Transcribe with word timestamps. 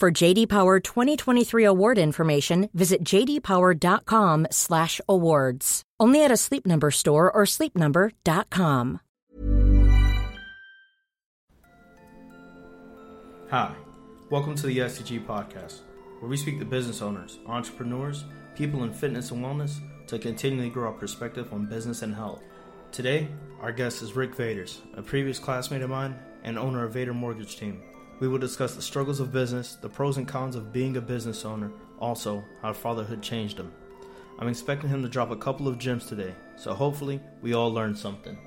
For 0.00 0.10
JD 0.10 0.48
Power 0.48 0.80
2023 0.80 1.62
award 1.64 1.98
information, 1.98 2.68
visit 2.74 3.04
jdpower.com/awards. 3.04 5.82
Only 6.00 6.24
at 6.24 6.32
a 6.32 6.36
Sleep 6.36 6.66
Number 6.66 6.90
store 6.90 7.30
or 7.30 7.44
sleepnumber.com. 7.44 9.00
Hi, 13.50 13.72
welcome 14.30 14.56
to 14.56 14.66
the 14.66 14.78
SCG 14.78 15.24
podcast, 15.24 15.82
where 16.18 16.28
we 16.28 16.36
speak 16.36 16.58
to 16.58 16.64
business 16.64 17.00
owners, 17.00 17.38
entrepreneurs, 17.46 18.24
people 18.56 18.82
in 18.82 18.92
fitness 18.92 19.30
and 19.30 19.44
wellness 19.44 19.78
to 20.08 20.18
continually 20.18 20.70
grow 20.70 20.88
our 20.88 20.92
perspective 20.92 21.52
on 21.52 21.66
business 21.66 22.02
and 22.02 22.12
health. 22.12 22.42
Today, 22.90 23.28
our 23.60 23.70
guest 23.70 24.02
is 24.02 24.16
Rick 24.16 24.34
Vaders, 24.34 24.80
a 24.96 25.02
previous 25.02 25.38
classmate 25.38 25.82
of 25.82 25.90
mine 25.90 26.16
and 26.42 26.58
owner 26.58 26.84
of 26.84 26.94
Vader 26.94 27.14
Mortgage 27.14 27.54
Team. 27.56 27.80
We 28.20 28.28
will 28.28 28.38
discuss 28.38 28.74
the 28.74 28.82
struggles 28.82 29.20
of 29.20 29.32
business, 29.32 29.74
the 29.74 29.88
pros 29.88 30.16
and 30.16 30.28
cons 30.28 30.56
of 30.56 30.72
being 30.72 30.96
a 30.96 31.00
business 31.00 31.44
owner, 31.44 31.70
also 31.98 32.44
how 32.62 32.72
fatherhood 32.72 33.22
changed 33.22 33.58
him. 33.58 33.72
I'm 34.38 34.48
expecting 34.48 34.88
him 34.90 35.02
to 35.02 35.08
drop 35.08 35.30
a 35.30 35.36
couple 35.36 35.68
of 35.68 35.78
gems 35.78 36.06
today, 36.06 36.34
so 36.56 36.74
hopefully 36.74 37.20
we 37.42 37.54
all 37.54 37.72
learn 37.72 37.94
something. 37.94 38.38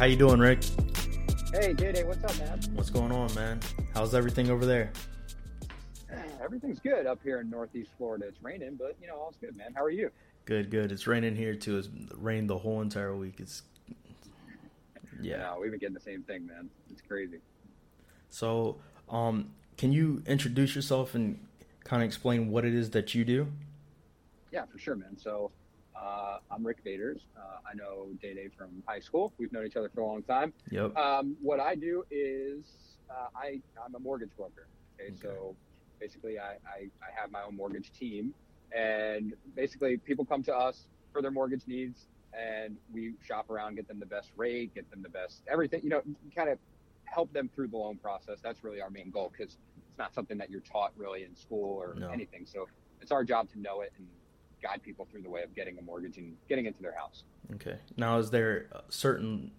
How 0.00 0.06
you 0.06 0.16
doing, 0.16 0.40
Rick? 0.40 0.64
Hey, 1.52 1.74
Day 1.74 2.04
what's 2.04 2.24
up, 2.24 2.38
man? 2.38 2.58
What's 2.72 2.88
going 2.88 3.12
on, 3.12 3.34
man? 3.34 3.60
How's 3.92 4.14
everything 4.14 4.48
over 4.48 4.64
there? 4.64 4.90
Everything's 6.42 6.80
good 6.80 7.04
up 7.04 7.18
here 7.22 7.40
in 7.40 7.50
Northeast 7.50 7.90
Florida. 7.98 8.24
It's 8.26 8.42
raining, 8.42 8.76
but 8.76 8.96
you 8.98 9.08
know, 9.08 9.16
all's 9.16 9.36
good, 9.42 9.54
man. 9.58 9.74
How 9.76 9.84
are 9.84 9.90
you? 9.90 10.10
Good, 10.46 10.70
good. 10.70 10.90
It's 10.90 11.06
raining 11.06 11.36
here 11.36 11.54
too. 11.54 11.76
It's 11.76 11.90
rained 12.16 12.48
the 12.48 12.56
whole 12.56 12.80
entire 12.80 13.14
week. 13.14 13.40
It's 13.40 13.60
yeah. 15.20 15.36
No, 15.36 15.58
we've 15.60 15.70
been 15.70 15.78
getting 15.78 15.92
the 15.92 16.00
same 16.00 16.22
thing, 16.22 16.46
man. 16.46 16.70
It's 16.90 17.02
crazy. 17.02 17.40
So, 18.30 18.76
um, 19.10 19.50
can 19.76 19.92
you 19.92 20.22
introduce 20.26 20.74
yourself 20.74 21.14
and 21.14 21.38
kind 21.84 22.02
of 22.02 22.06
explain 22.06 22.50
what 22.50 22.64
it 22.64 22.74
is 22.74 22.88
that 22.92 23.14
you 23.14 23.26
do? 23.26 23.48
Yeah, 24.50 24.64
for 24.64 24.78
sure, 24.78 24.96
man. 24.96 25.18
So, 25.18 25.50
uh, 26.00 26.38
I'm 26.50 26.66
Rick 26.66 26.84
Vaders. 26.84 27.20
Uh, 27.36 27.58
I 27.70 27.74
know 27.74 28.08
Day 28.22 28.34
Day 28.34 28.48
from 28.56 28.82
high 28.86 29.00
school. 29.00 29.32
We've 29.38 29.52
known 29.52 29.66
each 29.66 29.76
other 29.76 29.90
for 29.94 30.00
a 30.00 30.06
long 30.06 30.22
time. 30.22 30.52
Yep. 30.70 30.96
Um, 30.96 31.36
what 31.42 31.60
I 31.60 31.74
do 31.74 32.04
is 32.10 32.64
uh, 33.10 33.28
I 33.34 33.60
I'm 33.84 33.94
a 33.94 33.98
mortgage 33.98 34.30
broker. 34.36 34.68
Okay, 35.00 35.12
Okay. 35.12 35.18
so 35.22 35.56
basically 36.00 36.38
I, 36.38 36.52
I 36.66 36.88
I 37.02 37.20
have 37.20 37.30
my 37.30 37.42
own 37.42 37.56
mortgage 37.56 37.92
team, 37.92 38.34
and 38.76 39.34
basically 39.54 39.96
people 39.98 40.24
come 40.24 40.42
to 40.44 40.54
us 40.54 40.86
for 41.12 41.20
their 41.22 41.30
mortgage 41.30 41.66
needs, 41.66 42.06
and 42.32 42.76
we 42.92 43.14
shop 43.22 43.50
around, 43.50 43.74
get 43.76 43.86
them 43.88 44.00
the 44.00 44.06
best 44.06 44.30
rate, 44.36 44.74
get 44.74 44.88
them 44.90 45.02
the 45.02 45.08
best 45.08 45.42
everything. 45.50 45.80
You 45.82 45.90
know, 45.90 46.02
kind 46.34 46.48
of 46.48 46.58
help 47.04 47.32
them 47.32 47.50
through 47.54 47.68
the 47.68 47.76
loan 47.76 47.96
process. 47.98 48.38
That's 48.42 48.62
really 48.64 48.80
our 48.80 48.90
main 48.90 49.10
goal 49.10 49.32
because 49.36 49.58
it's 49.88 49.98
not 49.98 50.14
something 50.14 50.38
that 50.38 50.48
you're 50.48 50.60
taught 50.60 50.92
really 50.96 51.24
in 51.24 51.34
school 51.34 51.76
or 51.76 51.94
No. 51.98 52.08
anything. 52.10 52.46
So 52.46 52.68
it's 53.00 53.10
our 53.10 53.24
job 53.24 53.50
to 53.50 53.58
know 53.60 53.80
it 53.80 53.92
and 53.98 54.06
guide 54.62 54.82
people 54.82 55.06
through 55.10 55.22
the 55.22 55.30
way 55.30 55.42
of 55.42 55.54
getting 55.54 55.78
a 55.78 55.82
mortgage 55.82 56.16
and 56.18 56.36
getting 56.48 56.66
into 56.66 56.82
their 56.82 56.94
house. 56.94 57.24
Okay. 57.54 57.76
Now, 57.96 58.18
is 58.18 58.30
there 58.30 58.66
uh, 58.72 58.80
certain 58.88 59.50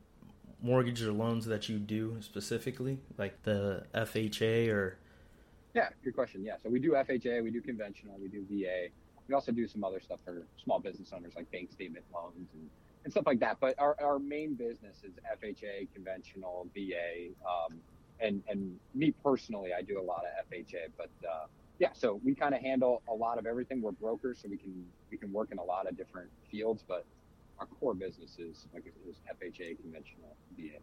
mortgage 0.62 1.02
or 1.02 1.12
loans 1.12 1.46
that 1.46 1.70
you 1.70 1.80
do 1.80 2.18
specifically, 2.22 3.00
like 3.18 3.44
the 3.44 3.84
FHA 3.94 4.70
or? 4.70 4.98
Yeah, 5.74 5.90
good 6.04 6.16
question. 6.16 6.44
Yeah, 6.44 6.56
so 6.62 6.70
we 6.70 6.80
do 6.80 6.92
FHA, 6.92 7.44
we 7.44 7.52
do 7.52 7.62
conventional, 7.62 8.18
we 8.22 8.28
do 8.28 8.46
VA. 8.50 8.88
We 9.28 9.36
also 9.36 9.52
do 9.52 9.68
some 9.68 9.84
other 9.84 10.02
stuff 10.02 10.20
for 10.26 10.44
small 10.62 10.80
business 10.80 11.12
owners 11.14 11.34
like 11.36 11.50
bank 11.52 11.72
statement 11.72 12.04
loans 12.14 12.50
and, 12.54 12.70
and 13.06 13.14
stuff 13.14 13.26
like 13.26 13.40
that. 13.40 13.58
But 13.60 13.80
our, 13.80 13.96
our 14.02 14.20
main 14.20 14.56
business 14.56 14.98
is 15.04 15.14
FHA, 15.42 15.88
conventional, 15.94 16.68
VA, 16.76 17.30
um, 17.48 17.80
and 18.20 18.44
and 18.48 18.78
me 18.94 19.14
personally, 19.24 19.72
I 19.74 19.82
do 19.82 20.00
a 20.00 20.04
lot 20.04 20.24
of 20.26 20.52
FHA. 20.52 20.90
But 20.98 21.10
uh, 21.28 21.46
yeah, 21.82 21.90
so 21.94 22.22
we 22.24 22.36
kind 22.36 22.54
of 22.54 22.62
handle 22.62 23.02
a 23.10 23.14
lot 23.14 23.40
of 23.40 23.48
everything. 23.48 23.82
We're 23.82 23.92
brokers, 23.92 24.38
so 24.40 24.48
we 24.48 24.58
can 24.58 24.86
we 25.10 25.18
can 25.18 25.34
work 25.34 25.50
in 25.52 25.58
a 25.58 25.64
lot 25.64 25.90
of 25.90 25.98
different 25.98 26.30
fields. 26.52 26.84
But 26.88 27.06
our 27.60 27.66
core 27.66 27.96
business 27.96 28.38
is 28.38 28.68
like 28.72 28.86
is 29.10 29.16
FHA, 29.28 29.82
conventional, 29.82 30.36
VA. 30.56 30.78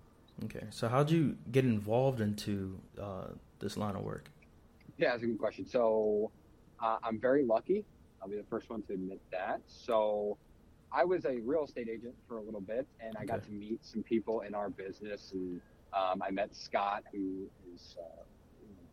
Okay. 0.45 0.67
So, 0.71 0.89
how'd 0.89 1.09
you 1.09 1.37
get 1.53 1.65
involved 1.65 2.21
into 2.21 2.81
uh, 3.01 3.29
this 3.61 3.77
line 3.77 3.95
of 3.95 4.03
work? 4.03 4.29
Yeah, 4.97 5.11
that's 5.11 5.23
a 5.23 5.27
good 5.27 5.39
question. 5.39 5.65
So 5.69 6.33
uh, 6.83 6.97
I'm 7.05 7.21
very 7.21 7.45
lucky. 7.45 7.85
I'll 8.21 8.29
be 8.29 8.37
the 8.37 8.51
first 8.51 8.69
one 8.69 8.83
to 8.83 8.95
admit 8.95 9.21
that. 9.31 9.61
So 9.69 10.37
I 10.91 11.05
was 11.05 11.27
a 11.27 11.37
real 11.39 11.65
estate 11.65 11.89
agent 11.89 12.17
for 12.27 12.39
a 12.39 12.43
little 12.43 12.61
bit, 12.61 12.89
and 12.99 13.17
I 13.17 13.25
got 13.25 13.45
to 13.45 13.53
meet 13.53 13.85
some 13.87 14.03
people 14.03 14.41
in 14.41 14.53
our 14.53 14.69
business. 14.69 15.31
And 15.33 15.61
um, 15.93 16.21
I 16.23 16.33
met 16.33 16.57
Scott, 16.57 17.05
who 17.13 17.47
has 17.71 17.95
uh, 18.01 18.23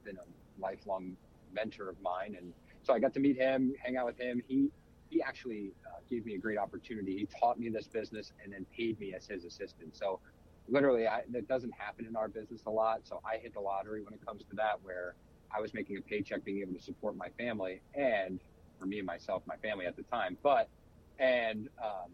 been 0.04 0.18
a 0.18 0.62
lifelong 0.62 1.18
mentor 1.56 1.90
of 1.90 2.00
mine, 2.02 2.36
and 2.40 2.54
so 2.84 2.94
I 2.94 3.00
got 3.00 3.14
to 3.16 3.20
meet 3.20 3.38
him, 3.38 3.74
hang 3.84 3.98
out 3.98 4.06
with 4.06 4.20
him. 4.20 4.42
He 4.48 4.70
he 5.10 5.22
actually 5.22 5.72
uh, 5.86 6.02
gave 6.10 6.26
me 6.26 6.36
a 6.36 6.38
great 6.38 6.58
opportunity. 6.58 7.18
He 7.18 7.28
taught 7.40 7.60
me 7.60 7.70
this 7.70 7.88
business 7.88 8.34
and 8.44 8.52
then 8.54 8.66
paid 8.76 9.00
me 9.00 9.14
as 9.14 9.28
his 9.28 9.46
assistant. 9.46 9.96
So 9.96 10.20
literally, 10.68 11.08
I, 11.08 11.22
that 11.30 11.48
doesn't 11.48 11.74
happen 11.74 12.06
in 12.06 12.16
our 12.16 12.28
business 12.28 12.64
a 12.66 12.72
lot. 12.72 13.02
So 13.04 13.22
I 13.26 13.38
hit 13.38 13.54
the 13.54 13.60
lottery 13.62 14.02
when 14.04 14.14
it 14.14 14.26
comes 14.26 14.44
to 14.50 14.56
that, 14.56 14.82
where 14.84 15.16
I 15.56 15.62
was 15.62 15.74
making 15.74 15.98
a 15.98 16.02
paycheck, 16.02 16.44
being 16.44 16.62
able 16.62 16.74
to 16.74 16.82
support 16.82 17.16
my 17.16 17.30
family, 17.38 17.82
and 17.94 18.40
for 18.80 18.86
me 18.86 18.98
and 18.98 19.06
myself, 19.06 19.44
my 19.46 19.58
family 19.58 19.86
at 19.86 19.96
the 19.96 20.04
time, 20.04 20.38
but 20.44 20.70
and 21.20 21.70
um, 21.84 22.12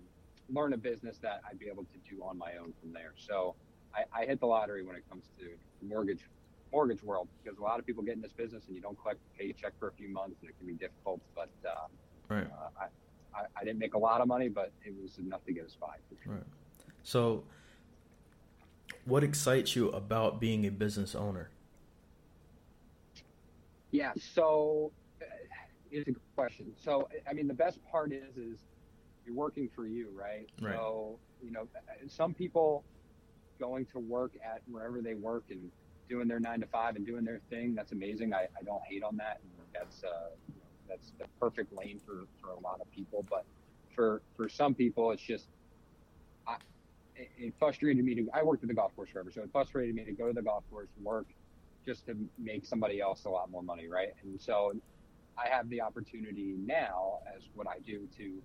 learn 0.50 0.74
a 0.74 0.78
business 0.78 1.18
that 1.20 1.42
I'd 1.50 1.60
be 1.60 1.68
able 1.68 1.86
to 1.86 1.98
do 2.10 2.22
on 2.24 2.38
my 2.38 2.58
own 2.62 2.74
from 2.80 2.94
there. 2.94 3.14
So 3.18 3.56
I, 3.96 4.22
I 4.22 4.26
hit 4.26 4.40
the 4.40 4.46
lottery 4.46 4.84
when 4.86 4.96
it 4.96 5.04
comes 5.10 5.26
to 5.40 5.46
mortgage 5.82 6.30
mortgage 6.72 7.04
world 7.04 7.28
because 7.44 7.58
a 7.58 7.62
lot 7.62 7.80
of 7.80 7.86
people 7.86 8.04
get 8.04 8.16
in 8.16 8.22
this 8.22 8.32
business 8.32 8.64
and 8.68 8.76
you 8.76 8.82
don't 8.82 9.00
collect 9.02 9.20
a 9.36 9.38
paycheck 9.38 9.74
for 9.80 9.90
a 9.90 9.92
few 9.92 10.10
months 10.10 10.38
and 10.42 10.50
it 10.50 10.58
can 10.58 10.68
be 10.68 10.74
difficult. 10.74 11.22
But 11.36 11.50
uh, 11.68 11.88
Right. 12.30 12.48
uh, 12.48 12.86
I, 13.36 13.42
I 13.56 13.64
didn't 13.64 13.80
make 13.80 13.94
a 13.94 13.98
lot 13.98 14.22
of 14.22 14.28
money, 14.28 14.48
but 14.48 14.72
it 14.86 14.94
was 15.02 15.18
enough 15.18 15.44
to 15.46 15.54
get 15.54 15.66
us 15.66 15.76
by. 15.80 15.96
Right. 16.26 16.44
So, 17.04 17.44
what 19.06 19.24
excites 19.24 19.76
you 19.76 19.90
about 19.90 20.40
being 20.40 20.66
a 20.66 20.72
business 20.72 21.16
owner? 21.16 21.50
Yeah, 23.92 24.14
so 24.18 24.92
uh, 25.22 25.26
it's 25.92 26.08
a 26.08 26.12
good 26.12 26.22
question. 26.36 26.72
So, 26.82 27.10
I 27.30 27.34
mean, 27.34 27.48
the 27.48 27.54
best 27.54 27.80
part 27.92 28.14
is 28.14 28.38
is 28.38 28.60
you're 29.26 29.36
working 29.36 29.70
for 29.76 29.86
you, 29.86 30.10
right? 30.14 30.48
Right. 30.62 30.76
So, 30.76 31.20
you 31.44 31.52
know, 31.52 31.68
some 32.08 32.34
people 32.34 32.84
going 33.60 33.86
to 33.88 34.00
work 34.00 34.32
at 34.44 34.62
wherever 34.70 35.02
they 35.02 35.14
work 35.14 35.44
and 35.50 35.70
doing 36.12 36.28
their 36.28 36.42
nine 36.42 36.60
to 36.60 36.68
five 36.68 36.98
and 36.98 37.06
doing 37.06 37.24
their 37.24 37.40
thing. 37.50 37.74
That's 37.74 37.94
amazing. 37.94 38.34
I, 38.34 38.44
I 38.60 38.64
don't 38.66 38.84
hate 38.84 39.02
on 39.02 39.16
that. 39.18 39.40
That's 39.74 40.04
uh, 40.04 40.30
that's 40.90 41.14
the 41.18 41.26
perfect 41.40 41.72
lane 41.74 42.02
for, 42.06 42.26
for 42.42 42.50
a 42.52 42.60
lot 42.60 42.82
of 42.82 42.92
people. 42.92 43.26
But 43.30 43.46
for 43.96 44.22
for 44.36 44.50
some 44.50 44.74
people, 44.76 45.12
it's 45.12 45.22
just 45.22 45.48
I, 46.46 46.56
it, 47.16 47.30
it 47.38 47.54
frustrated 47.58 48.04
me 48.04 48.14
to. 48.16 48.28
I 48.34 48.44
worked 48.44 48.64
at 48.64 48.68
the 48.68 48.76
golf 48.76 48.94
course 48.96 49.10
forever, 49.10 49.32
so 49.32 49.42
it 49.42 49.50
frustrated 49.54 49.96
me 49.96 50.04
to 50.04 50.12
go 50.12 50.28
to 50.28 50.34
the 50.34 50.42
golf 50.42 50.64
course, 50.70 50.90
work, 51.02 51.28
just 51.86 52.06
to 52.08 52.18
make 52.38 52.66
somebody 52.66 53.00
else 53.00 53.24
a 53.24 53.30
lot 53.30 53.50
more 53.50 53.64
money, 53.64 53.88
right? 53.88 54.10
And 54.24 54.40
so 54.40 54.74
I 55.38 55.48
have 55.48 55.70
the 55.70 55.82
opportunity 55.82 56.56
now, 56.66 57.20
as 57.34 57.44
what 57.56 57.68
I 57.68 57.80
do, 57.86 58.08
to 58.18 58.42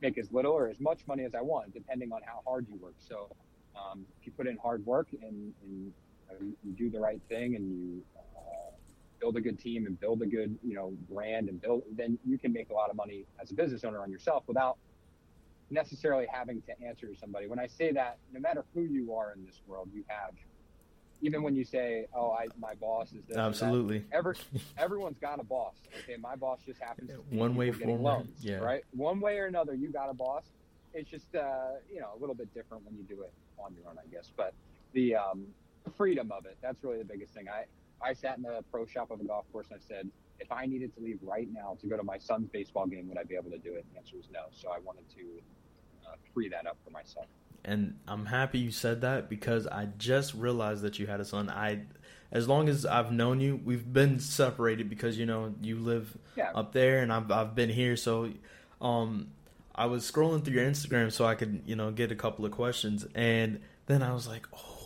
make 0.00 0.16
as 0.18 0.30
little 0.30 0.52
or 0.52 0.68
as 0.68 0.78
much 0.78 1.00
money 1.08 1.24
as 1.24 1.34
I 1.34 1.40
want, 1.40 1.74
depending 1.74 2.12
on 2.12 2.20
how 2.24 2.42
hard 2.46 2.66
you 2.68 2.76
work. 2.76 2.94
So 2.98 3.28
um, 3.74 4.06
if 4.20 4.26
you 4.26 4.32
put 4.32 4.46
in 4.46 4.56
hard 4.56 4.86
work 4.86 5.08
and, 5.20 5.52
and 5.64 5.92
uh, 6.30 6.34
you 6.40 6.72
do 6.72 6.90
the 6.90 7.00
right 7.00 7.20
thing 7.28 7.56
and 7.56 7.70
you 7.70 8.02
uh, 8.36 8.70
build 9.20 9.36
a 9.36 9.40
good 9.40 9.58
team 9.58 9.86
and 9.86 9.98
build 10.00 10.22
a 10.22 10.26
good 10.26 10.56
you 10.64 10.74
know 10.74 10.92
brand 11.10 11.48
and 11.48 11.60
build, 11.60 11.82
then 11.96 12.18
you 12.26 12.38
can 12.38 12.52
make 12.52 12.70
a 12.70 12.74
lot 12.74 12.90
of 12.90 12.96
money 12.96 13.24
as 13.40 13.50
a 13.50 13.54
business 13.54 13.84
owner 13.84 14.00
on 14.00 14.10
yourself 14.10 14.44
without 14.46 14.78
necessarily 15.70 16.26
having 16.32 16.62
to 16.62 16.82
answer 16.82 17.06
to 17.06 17.16
somebody. 17.16 17.46
When 17.46 17.58
I 17.58 17.66
say 17.66 17.92
that, 17.92 18.18
no 18.32 18.40
matter 18.40 18.64
who 18.74 18.82
you 18.82 19.14
are 19.14 19.32
in 19.32 19.44
this 19.44 19.60
world, 19.66 19.88
you 19.92 20.04
have 20.08 20.32
even 21.20 21.42
when 21.42 21.54
you 21.56 21.64
say, 21.64 22.06
"Oh, 22.14 22.30
I 22.30 22.46
my 22.58 22.74
boss 22.74 23.12
is 23.12 23.24
this," 23.26 23.36
Absolutely. 23.36 24.04
Every 24.12 24.36
everyone's 24.78 25.18
got 25.18 25.40
a 25.40 25.44
boss. 25.44 25.74
Okay, 26.04 26.16
my 26.16 26.36
boss 26.36 26.60
just 26.64 26.80
happens 26.80 27.10
to 27.10 27.18
be 27.18 27.36
One 27.36 27.56
way 27.56 27.72
forward, 27.72 28.00
loans, 28.00 28.30
yeah. 28.40 28.56
right? 28.56 28.84
One 28.92 29.20
way 29.20 29.38
or 29.38 29.46
another, 29.46 29.74
you 29.74 29.90
got 29.90 30.10
a 30.10 30.14
boss. 30.14 30.44
It's 30.94 31.10
just 31.10 31.34
uh, 31.34 31.72
you 31.92 32.00
know 32.00 32.10
a 32.16 32.18
little 32.18 32.34
bit 32.34 32.52
different 32.54 32.84
when 32.84 32.96
you 32.96 33.02
do 33.02 33.22
it 33.22 33.32
on 33.58 33.74
your 33.74 33.88
own, 33.90 33.96
I 33.98 34.06
guess. 34.12 34.30
But 34.36 34.54
the 34.92 35.16
um, 35.16 35.46
freedom 35.88 36.30
of 36.32 36.46
it—that's 36.46 36.82
really 36.84 36.98
the 36.98 37.04
biggest 37.04 37.34
thing. 37.34 37.46
I 37.48 37.64
I 38.06 38.12
sat 38.12 38.36
in 38.36 38.42
the 38.44 38.62
pro 38.70 38.86
shop 38.86 39.10
of 39.10 39.20
a 39.20 39.24
golf 39.24 39.44
course 39.52 39.66
and 39.70 39.80
I 39.80 39.84
said, 39.84 40.08
if 40.38 40.52
I 40.52 40.66
needed 40.66 40.94
to 40.94 41.00
leave 41.02 41.18
right 41.20 41.48
now 41.52 41.76
to 41.80 41.86
go 41.88 41.96
to 41.96 42.04
my 42.04 42.16
son's 42.16 42.48
baseball 42.48 42.86
game, 42.86 43.08
would 43.08 43.18
I 43.18 43.24
be 43.24 43.34
able 43.34 43.50
to 43.50 43.58
do 43.58 43.72
it? 43.74 43.84
And 43.86 43.94
the 43.94 43.98
answer 43.98 44.16
was 44.16 44.28
no. 44.32 44.42
So 44.52 44.68
I 44.70 44.78
wanted 44.78 45.08
to 45.16 45.22
uh, 46.06 46.14
free 46.32 46.48
that 46.48 46.64
up 46.66 46.76
for 46.84 46.90
myself. 46.90 47.26
and 47.64 47.98
I'm 48.06 48.26
happy 48.26 48.60
you 48.60 48.70
said 48.70 49.00
that 49.00 49.28
because 49.28 49.66
I 49.66 49.88
just 49.98 50.32
realized 50.34 50.82
that 50.82 51.00
you 51.00 51.08
had 51.08 51.18
a 51.18 51.24
son. 51.24 51.50
I, 51.50 51.80
as 52.30 52.46
long 52.46 52.68
as 52.68 52.86
I've 52.86 53.10
known 53.10 53.40
you, 53.40 53.60
we've 53.64 53.92
been 53.92 54.20
separated 54.20 54.88
because 54.88 55.18
you 55.18 55.26
know 55.26 55.54
you 55.60 55.76
live 55.76 56.16
Yeah. 56.36 56.52
up 56.54 56.72
there 56.72 57.00
and 57.02 57.12
I've 57.12 57.32
I've 57.32 57.56
been 57.56 57.70
here. 57.70 57.96
So, 57.96 58.30
um, 58.80 59.32
I 59.74 59.86
was 59.86 60.08
scrolling 60.08 60.44
through 60.44 60.54
your 60.54 60.64
Instagram 60.70 61.10
so 61.10 61.24
I 61.26 61.34
could 61.34 61.62
you 61.66 61.74
know 61.74 61.90
get 61.90 62.12
a 62.12 62.16
couple 62.16 62.44
of 62.44 62.52
questions, 62.52 63.06
and 63.14 63.58
then 63.86 64.04
I 64.04 64.12
was 64.12 64.28
like, 64.28 64.46
oh, 64.54 64.77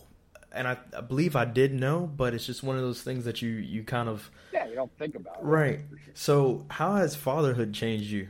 and 0.53 0.69
I, 0.69 0.77
I 0.97 1.01
believe 1.01 1.37
I 1.37 1.45
did 1.45 1.73
know, 1.73 2.11
but 2.15 2.35
it's 2.35 2.47
just 2.47 2.63
one 2.63 2.77
of 2.77 2.83
those 2.83 3.03
things 3.03 3.25
that 3.25 3.43
you 3.43 3.51
you 3.51 3.83
kind 3.83 4.09
of 4.09 4.31
Yeah, 4.53 4.67
you 4.67 4.75
don't 4.75 4.97
think 4.99 5.15
about 5.15 5.45
right. 5.45 5.81
Sure. 5.89 5.99
So, 6.15 6.67
how 6.71 6.97
has 6.97 7.17
fatherhood 7.17 7.73
changed 7.73 8.11
you? 8.11 8.29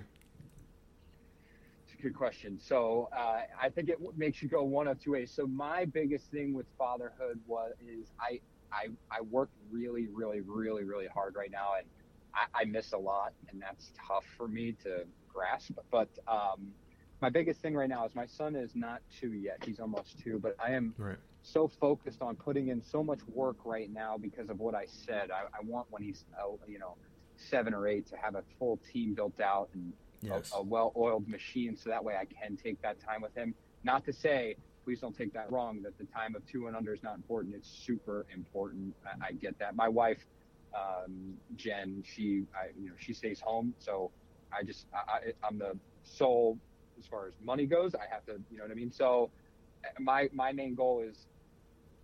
It's 1.84 1.94
a 1.98 2.02
good 2.02 2.14
question. 2.14 2.58
So 2.60 3.08
uh, 3.16 3.40
I 3.60 3.68
think 3.68 3.88
it 3.88 3.98
makes 4.16 4.42
you 4.42 4.48
go 4.48 4.62
one 4.62 4.88
of 4.88 5.00
two 5.00 5.12
ways. 5.12 5.32
So 5.34 5.46
my 5.46 5.84
biggest 5.84 6.30
thing 6.30 6.54
with 6.54 6.66
fatherhood 6.78 7.40
was 7.46 7.72
is 7.86 8.08
I 8.20 8.40
I 8.72 8.88
I 9.10 9.20
work 9.22 9.50
really 9.70 10.08
really 10.12 10.40
really 10.40 10.84
really 10.84 11.06
hard 11.06 11.34
right 11.36 11.50
now, 11.50 11.74
and 11.78 11.86
I, 12.34 12.62
I 12.62 12.64
miss 12.64 12.92
a 12.92 12.98
lot, 12.98 13.32
and 13.50 13.60
that's 13.60 13.92
tough 14.08 14.24
for 14.36 14.48
me 14.48 14.72
to 14.84 15.04
grasp. 15.32 15.72
But 15.90 16.08
um, 16.28 16.72
my 17.20 17.30
biggest 17.30 17.60
thing 17.60 17.74
right 17.74 17.88
now 17.88 18.04
is 18.06 18.14
my 18.14 18.26
son 18.26 18.56
is 18.56 18.74
not 18.74 19.00
two 19.20 19.32
yet; 19.32 19.62
he's 19.64 19.80
almost 19.80 20.18
two. 20.18 20.38
But 20.38 20.56
I 20.64 20.72
am 20.72 20.94
Right. 20.96 21.18
So 21.42 21.68
focused 21.68 22.22
on 22.22 22.36
putting 22.36 22.68
in 22.68 22.82
so 22.82 23.02
much 23.02 23.20
work 23.28 23.56
right 23.64 23.90
now 23.92 24.16
because 24.16 24.48
of 24.48 24.58
what 24.60 24.74
I 24.74 24.86
said. 24.86 25.30
I, 25.30 25.42
I 25.56 25.62
want 25.64 25.86
when 25.90 26.02
he's 26.02 26.24
uh, 26.40 26.52
you 26.66 26.78
know 26.78 26.96
seven 27.36 27.74
or 27.74 27.88
eight 27.88 28.06
to 28.08 28.16
have 28.16 28.34
a 28.36 28.42
full 28.58 28.78
team 28.92 29.14
built 29.14 29.40
out 29.40 29.68
and 29.74 29.92
Yes. 30.24 30.52
a, 30.54 30.58
a 30.58 30.62
well-oiled 30.62 31.26
machine, 31.26 31.76
so 31.76 31.90
that 31.90 32.04
way 32.04 32.14
I 32.14 32.26
can 32.26 32.56
take 32.56 32.80
that 32.82 33.00
time 33.00 33.22
with 33.22 33.34
him. 33.34 33.56
Not 33.82 34.04
to 34.04 34.12
say, 34.12 34.54
please 34.84 35.00
don't 35.00 35.16
take 35.16 35.32
that 35.32 35.50
wrong, 35.50 35.82
that 35.82 35.98
the 35.98 36.04
time 36.04 36.36
of 36.36 36.46
two 36.46 36.68
and 36.68 36.76
under 36.76 36.94
is 36.94 37.02
not 37.02 37.16
important. 37.16 37.56
It's 37.56 37.68
super 37.68 38.24
important. 38.32 38.94
I, 39.04 39.30
I 39.30 39.32
get 39.32 39.58
that. 39.58 39.74
My 39.74 39.88
wife, 39.88 40.24
um, 40.76 41.34
Jen, 41.56 42.04
she, 42.06 42.44
I, 42.54 42.68
you 42.80 42.90
know, 42.90 42.94
she 42.98 43.12
stays 43.12 43.40
home, 43.40 43.74
so 43.80 44.12
I 44.56 44.62
just, 44.62 44.86
I, 44.94 45.12
I, 45.12 45.18
I'm 45.44 45.58
the 45.58 45.76
sole 46.04 46.56
as 46.96 47.06
far 47.08 47.26
as 47.26 47.34
money 47.42 47.66
goes. 47.66 47.96
I 47.96 48.04
have 48.08 48.24
to, 48.26 48.40
you 48.48 48.58
know 48.58 48.62
what 48.62 48.70
I 48.70 48.74
mean. 48.74 48.92
So, 48.92 49.32
uh, 49.84 49.88
my 50.00 50.28
my 50.32 50.52
main 50.52 50.76
goal 50.76 51.02
is 51.04 51.26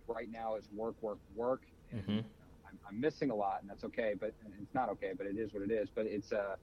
right 0.09 0.29
now 0.29 0.55
is 0.55 0.69
work, 0.73 0.95
work, 1.01 1.19
work. 1.35 1.61
And 1.91 2.03
Mhm. 2.03 2.25
I'm, 2.67 2.79
I'm 2.87 2.99
missing 2.99 3.31
a 3.31 3.35
lot, 3.35 3.61
and 3.61 3.69
that's 3.69 3.83
okay. 3.85 4.13
But 4.19 4.33
it's 4.59 4.73
not 4.73 4.89
okay, 4.89 5.13
but 5.17 5.25
it 5.25 5.37
is 5.37 5.53
what 5.53 5.63
it 5.63 5.71
is. 5.71 5.89
But 5.89 6.05
it's 6.05 6.31
uh, 6.31 6.55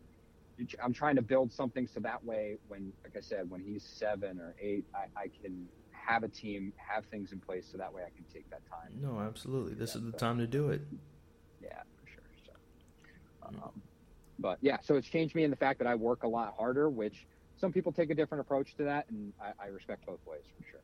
I'm 0.83 0.93
trying 0.93 1.17
to 1.17 1.23
build 1.23 1.53
something 1.53 1.87
so 1.87 2.01
that 2.01 2.25
way, 2.25 2.59
when 2.69 2.93
like 3.05 3.17
I 3.17 3.21
said, 3.21 3.51
when 3.51 3.63
he's 3.63 3.85
seven 3.85 4.39
or 4.39 4.55
eight, 4.61 4.85
I, 4.95 5.07
I 5.21 5.29
can 5.43 5.67
have 5.91 6.23
a 6.23 6.29
team, 6.29 6.73
have 6.77 7.05
things 7.07 7.33
in 7.33 7.41
place, 7.41 7.69
so 7.71 7.79
that 7.79 7.93
way 7.93 8.03
I 8.03 8.11
can 8.11 8.25
take 8.33 8.49
that 8.51 8.63
time. 8.71 9.01
No, 9.01 9.19
absolutely. 9.21 9.75
This 9.75 9.97
is 9.97 10.03
the 10.03 10.13
time 10.13 10.39
to 10.39 10.47
do 10.47 10.71
it. 10.71 10.83
Yeah, 11.61 11.83
for 12.01 12.07
sure. 12.09 12.23
So, 12.47 12.53
um, 13.49 13.83
but 14.39 14.59
yeah, 14.61 14.79
so 14.83 14.95
it's 14.95 15.09
changed 15.09 15.35
me 15.35 15.45
in 15.45 15.51
the 15.51 15.57
fact 15.57 15.79
that 15.81 15.89
I 15.89 15.95
work 15.95 16.23
a 16.23 16.29
lot 16.29 16.55
harder, 16.57 16.89
which 16.89 17.27
some 17.57 17.73
people 17.73 17.93
take 17.93 18.11
a 18.11 18.15
different 18.15 18.41
approach 18.43 18.77
to 18.77 18.85
that, 18.85 19.07
and 19.11 19.33
I, 19.41 19.53
I 19.65 19.67
respect 19.69 20.07
both 20.07 20.21
ways 20.27 20.45
for 20.57 20.65
sure. 20.71 20.81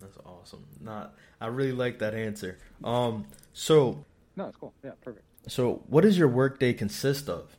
That's 0.00 0.18
awesome. 0.24 0.64
Not, 0.80 1.14
I 1.40 1.46
really 1.46 1.72
like 1.72 1.98
that 2.00 2.14
answer. 2.14 2.58
Um, 2.84 3.26
so, 3.52 4.04
No, 4.36 4.46
it's 4.46 4.56
cool. 4.56 4.74
Yeah, 4.84 4.90
perfect. 5.02 5.24
so 5.46 5.82
what 5.88 6.02
does 6.02 6.18
your 6.18 6.28
workday 6.28 6.72
consist 6.72 7.28
of? 7.28 7.56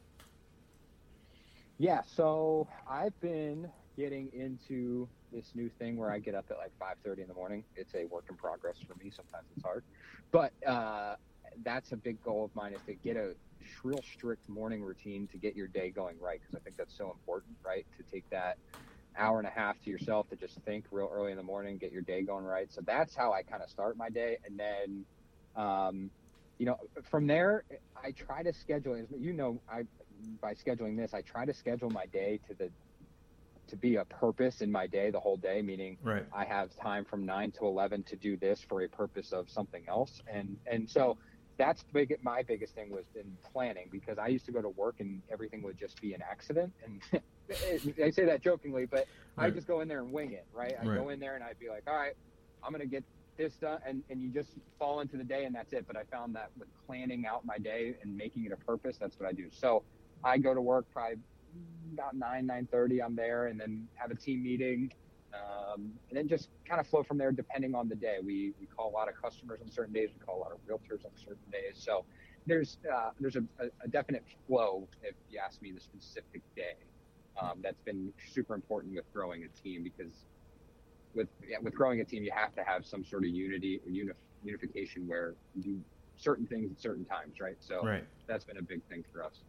Yeah, 1.80 2.02
so 2.06 2.68
I've 2.90 3.20
been 3.22 3.70
getting 3.96 4.30
into 4.34 5.08
this 5.32 5.52
new 5.56 5.70
thing 5.80 5.98
where 5.98 6.12
I 6.12 6.20
get 6.20 6.34
up 6.36 6.46
at 6.50 6.58
like 6.58 6.72
5:30 6.80 7.22
in 7.24 7.28
the 7.28 7.34
morning. 7.34 7.64
It's 7.76 7.94
a 7.96 8.06
work 8.06 8.26
in 8.30 8.36
progress 8.36 8.78
for 8.88 8.96
me. 9.04 9.12
Sometimes 9.12 9.46
it's 9.56 9.64
hard, 9.64 9.84
but 10.32 10.54
uh, 10.66 11.16
that's 11.64 11.92
a 11.92 11.98
big 11.98 12.22
goal 12.24 12.46
of 12.46 12.56
mine 12.56 12.74
is 12.74 12.82
to 12.88 12.94
get 12.94 13.16
a 13.18 13.34
real 13.84 14.00
strict 14.02 14.48
morning 14.50 14.82
routine 14.82 15.28
to 15.28 15.38
get 15.38 15.56
your 15.56 15.68
day 15.68 15.90
going 15.90 16.16
right 16.20 16.40
because 16.40 16.56
I 16.56 16.60
think 16.64 16.78
that's 16.78 16.96
so 16.98 17.12
important, 17.12 17.56
right? 17.64 17.86
To 17.98 18.04
take 18.12 18.28
that 18.30 18.58
hour 19.18 19.40
and 19.40 19.48
a 19.48 19.52
half 19.52 19.80
to 19.84 19.90
yourself 19.90 20.30
to 20.30 20.36
just 20.36 20.60
think 20.66 20.86
real 20.92 21.10
early 21.12 21.32
in 21.32 21.38
the 21.38 21.44
morning, 21.44 21.78
get 21.78 21.92
your 21.92 22.02
day 22.04 22.22
going 22.22 22.46
right. 22.46 22.72
So 22.72 22.82
that's 22.86 23.16
how 23.16 23.34
I 23.34 23.44
kind 23.44 23.64
of 23.64 23.70
start 23.70 23.98
my 23.98 24.10
day, 24.10 24.38
and 24.46 24.60
then. 24.60 25.06
Um, 25.56 26.12
you 26.60 26.66
know, 26.66 26.78
from 27.04 27.28
there, 27.28 27.64
I 27.96 28.12
try 28.12 28.42
to 28.42 28.52
schedule. 28.52 29.06
You 29.16 29.34
know, 29.34 29.62
I 29.70 29.84
by 30.42 30.54
scheduling 30.54 30.98
this, 30.98 31.14
I 31.14 31.22
try 31.22 31.46
to 31.46 31.54
schedule 31.54 31.90
my 31.90 32.06
day 32.08 32.40
to 32.48 32.56
the 32.56 32.72
to 33.68 33.76
be 33.76 33.98
a 33.98 34.06
purpose 34.06 34.62
in 34.62 34.72
my 34.72 34.88
day 34.88 35.12
the 35.12 35.20
whole 35.20 35.38
day. 35.38 35.62
Meaning, 35.62 35.98
Right. 36.02 36.26
I 36.34 36.46
have 36.46 36.76
time 36.76 37.06
from 37.06 37.26
nine 37.26 37.52
to 37.54 37.66
eleven 37.66 38.04
to 38.06 38.16
do 38.16 38.38
this 38.38 38.62
for 38.62 38.82
a 38.82 38.88
purpose 38.90 39.34
of 39.34 39.50
something 39.50 39.84
else, 39.88 40.22
and 40.32 40.58
and 40.66 40.90
so 40.90 41.18
that's 41.58 41.84
big. 41.94 42.16
My 42.24 42.44
biggest 42.44 42.76
thing 42.76 42.90
was 42.90 43.06
in 43.16 43.38
planning 43.52 43.90
because 43.92 44.18
I 44.18 44.28
used 44.28 44.46
to 44.46 44.52
go 44.52 44.62
to 44.62 44.70
work 44.70 44.96
and 45.00 45.22
everything 45.32 45.62
would 45.64 45.78
just 45.78 46.00
be 46.02 46.14
an 46.14 46.22
accident, 46.30 46.74
and 46.86 47.02
I 48.04 48.10
say 48.10 48.26
that 48.26 48.42
jokingly, 48.42 48.86
but 48.86 49.08
I 49.38 49.50
just 49.50 49.68
go 49.68 49.82
in 49.82 49.88
there 49.88 50.00
and 50.00 50.12
wing 50.12 50.32
it, 50.34 50.46
right? 50.54 50.76
I 50.82 50.86
Right. 50.86 50.96
go 50.98 51.10
in 51.10 51.20
there 51.20 51.36
and 51.36 51.44
I'd 51.44 51.60
be 51.60 51.70
like, 51.70 51.84
all 51.88 51.96
right, 51.96 52.14
I'm 52.64 52.72
gonna 52.72 52.86
get 52.86 53.04
this 53.38 53.56
done, 53.56 53.80
and, 53.86 54.04
and 54.10 54.22
you 54.22 54.30
just 54.30 54.58
fall 54.80 55.00
into 55.02 55.16
the 55.16 55.24
day 55.24 55.46
and 55.46 55.54
that's 55.56 55.72
it. 55.74 55.86
But 55.88 55.96
I 55.96 56.04
found 56.12 56.36
that 56.36 56.50
with 56.58 56.68
planning 56.86 57.26
out 57.26 57.46
my 57.46 57.58
day 57.58 57.96
and 58.02 58.16
making 58.18 58.46
it 58.46 58.52
a 58.52 58.58
purpose, 58.58 58.98
that's 58.98 59.20
what 59.20 59.30
I 59.30 59.32
do. 59.32 59.46
So 59.52 59.84
I 60.24 60.38
go 60.38 60.54
to 60.54 60.62
work 60.62 60.86
probably 60.92 61.18
about 61.94 62.16
nine 62.16 62.46
nine 62.48 62.68
thirty. 62.72 63.02
I'm 63.02 63.16
there, 63.16 63.48
and 63.48 63.60
then 63.60 63.88
have 63.96 64.12
a 64.12 64.16
team 64.16 64.44
meeting, 64.44 64.92
um, 65.34 65.92
and 66.10 66.18
then 66.18 66.28
just 66.28 66.50
kind 66.68 66.80
of 66.82 66.88
flow 66.88 67.04
from 67.04 67.18
there 67.18 67.32
depending 67.32 67.76
on 67.76 67.88
the 67.88 67.96
day. 67.96 68.18
We 68.24 68.54
we 68.60 68.66
call 68.66 68.90
a 68.90 68.96
lot 68.96 69.08
of 69.08 69.22
customers 69.22 69.60
on 69.62 69.70
certain 69.72 69.94
days. 69.94 70.10
We 70.20 70.26
call 70.26 70.38
a 70.38 70.42
lot 70.42 70.52
of 70.52 70.58
realtors 70.68 71.06
on 71.06 71.12
certain 71.16 71.50
days. 71.52 71.76
So 71.76 72.06
there's 72.48 72.80
uh, 72.92 73.12
there's 73.20 73.36
a, 73.36 73.44
a 73.84 73.88
definite 73.88 74.24
flow 74.48 74.88
if 75.04 75.14
you 75.30 75.40
ask 75.40 75.62
me 75.62 75.72
the 75.72 75.80
specific 75.82 76.42
day. 76.56 76.74
Um, 77.42 77.60
that's 77.62 77.82
been 77.86 78.12
super 78.34 78.56
important 78.56 78.96
with 78.96 79.06
growing 79.14 79.44
a 79.44 79.62
team 79.64 79.84
because 79.84 80.12
with 81.14 81.28
yeah, 81.48 81.58
with 81.62 81.74
growing 81.76 82.00
a 82.02 82.06
team, 82.06 82.24
you 82.24 82.32
have 82.34 82.54
to 82.56 82.64
have 82.64 82.86
some 82.86 83.04
sort 83.06 83.24
of 83.24 83.30
unity 83.30 83.80
or 83.86 83.92
unif- 83.92 84.16
unification 84.44 85.08
where 85.08 85.36
you 85.56 85.64
do 85.64 85.80
certain 86.18 86.48
things 86.48 86.72
at 86.72 86.82
certain 86.82 87.06
times, 87.06 87.40
right? 87.40 87.58
So 87.60 87.84
Right. 87.84 88.04
that's 88.28 88.44
been 88.46 88.58
a 88.58 88.62
big 88.62 88.82
thing 88.90 89.04
for 89.14 89.24
us. 89.24 89.42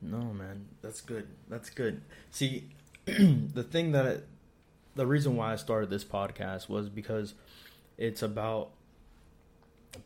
No, 0.00 0.20
man, 0.32 0.66
that's 0.80 1.00
good. 1.00 1.26
That's 1.48 1.70
good. 1.70 2.02
See, 2.30 2.68
the 3.04 3.62
thing 3.62 3.92
that 3.92 4.06
it, 4.06 4.28
the 4.94 5.06
reason 5.06 5.36
why 5.36 5.52
I 5.52 5.56
started 5.56 5.90
this 5.90 6.04
podcast 6.04 6.68
was 6.68 6.88
because 6.88 7.34
it's 7.96 8.22
about 8.22 8.70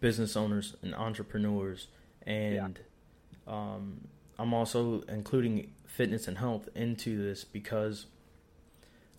business 0.01 0.37
owners 0.37 0.77
and 0.83 0.95
entrepreneurs 0.95 1.89
and 2.27 2.79
yeah. 3.47 3.53
um, 3.53 4.01
I'm 4.39 4.55
also 4.55 5.03
including 5.09 5.73
fitness 5.93 6.27
and 6.27 6.39
health 6.39 6.71
into 6.75 7.23
this 7.23 7.45
because 7.45 8.07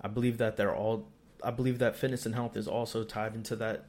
I 0.02 0.08
believe 0.08 0.40
that 0.40 0.58
they're 0.58 0.76
all 0.76 1.08
I 1.44 1.52
believe 1.52 1.78
that 1.80 1.96
fitness 1.96 2.26
and 2.26 2.34
health 2.34 2.58
is 2.58 2.68
also 2.68 3.04
tied 3.04 3.36
into 3.36 3.56
that 3.58 3.86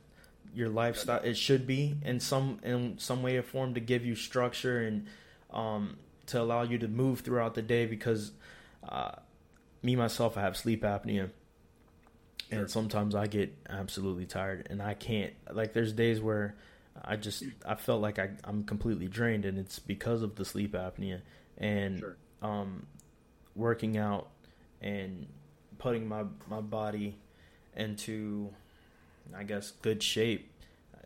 your 0.55 0.69
lifestyle 0.69 1.23
it 1.23 1.37
should 1.37 1.67
be 1.67 1.97
in 2.05 2.21
some 2.21 2.61
in 2.63 2.99
some 2.99 3.23
way 3.23 3.39
or 3.39 3.43
form 3.43 3.73
to 3.75 3.81
give 3.81 4.05
you 4.05 4.15
structure 4.15 4.81
and 4.81 5.07
um, 5.51 5.97
to 6.27 6.41
allow 6.41 6.63
you 6.63 6.77
to 6.79 6.89
move 6.89 7.21
throughout 7.21 7.55
the 7.55 7.63
day 7.63 7.87
because 7.87 8.33
uh, 8.87 9.13
me 9.83 9.97
myself 9.97 10.37
I 10.37 10.43
have 10.43 10.57
sleep 10.57 10.83
apnea 10.83 11.31
sure. 12.51 12.61
and 12.61 12.71
sometimes 12.71 13.15
I 13.15 13.29
get 13.29 13.57
absolutely 13.69 14.27
tired 14.27 14.67
and 14.69 14.83
I 14.83 14.93
can't 14.93 15.33
like 15.51 15.73
there's 15.73 15.93
days 15.95 16.21
where 16.21 16.55
I 17.03 17.17
just 17.17 17.45
I 17.67 17.77
felt 17.77 18.03
like 18.03 18.19
I, 18.19 18.33
I'm 18.45 18.65
completely 18.65 19.09
drained 19.09 19.47
and 19.47 19.59
it's 19.59 19.79
because 19.79 20.21
of 20.21 20.35
the 20.35 20.45
sleep 20.45 20.73
apnea 20.73 21.23
and 21.57 22.01
sure. 22.01 22.17
Um, 22.43 22.87
working 23.55 23.97
out 23.97 24.29
and 24.81 25.27
putting 25.79 26.07
my 26.09 26.25
my 26.49 26.61
body 26.61 27.17
into 27.77 28.51
I 29.35 29.45
guess 29.45 29.73
good 29.83 30.03
shape. 30.03 30.51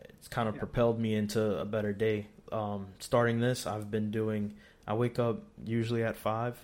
It's 0.09 0.27
kind 0.27 0.49
of 0.49 0.55
yeah. 0.55 0.59
propelled 0.59 0.99
me 0.99 1.15
into 1.15 1.59
a 1.59 1.65
better 1.65 1.93
day. 1.93 2.27
Um, 2.51 2.87
starting 2.99 3.39
this, 3.39 3.65
I've 3.65 3.89
been 3.89 4.11
doing. 4.11 4.55
I 4.87 4.93
wake 4.93 5.19
up 5.19 5.43
usually 5.65 6.03
at 6.03 6.17
five. 6.17 6.57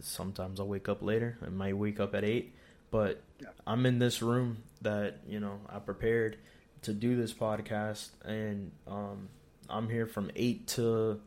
Sometimes 0.00 0.60
I'll 0.60 0.68
wake 0.68 0.88
up 0.88 1.02
later. 1.02 1.38
I 1.44 1.48
might 1.48 1.76
wake 1.76 1.98
up 1.98 2.14
at 2.14 2.22
eight, 2.22 2.54
but 2.90 3.20
yeah. 3.40 3.48
I'm 3.66 3.86
in 3.86 3.98
this 3.98 4.22
room 4.22 4.58
that 4.82 5.18
you 5.26 5.40
know 5.40 5.60
I 5.68 5.80
prepared 5.80 6.36
to 6.82 6.92
do 6.92 7.16
this 7.16 7.32
podcast, 7.32 8.10
and 8.24 8.70
um, 8.86 9.28
I'm 9.68 9.88
here 9.88 10.06
from 10.06 10.30
eight 10.36 10.68
to 10.68 11.20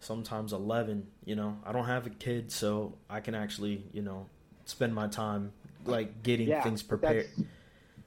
sometimes 0.00 0.52
eleven. 0.52 1.06
You 1.24 1.36
know, 1.36 1.58
I 1.64 1.72
don't 1.72 1.86
have 1.86 2.06
a 2.06 2.10
kid, 2.10 2.52
so 2.52 2.94
I 3.08 3.20
can 3.20 3.34
actually 3.34 3.84
you 3.92 4.02
know 4.02 4.26
spend 4.64 4.94
my 4.94 5.06
time 5.08 5.52
like 5.84 6.22
getting 6.22 6.48
yeah, 6.48 6.62
things 6.62 6.82
prepared. 6.82 7.28
That's, 7.36 7.48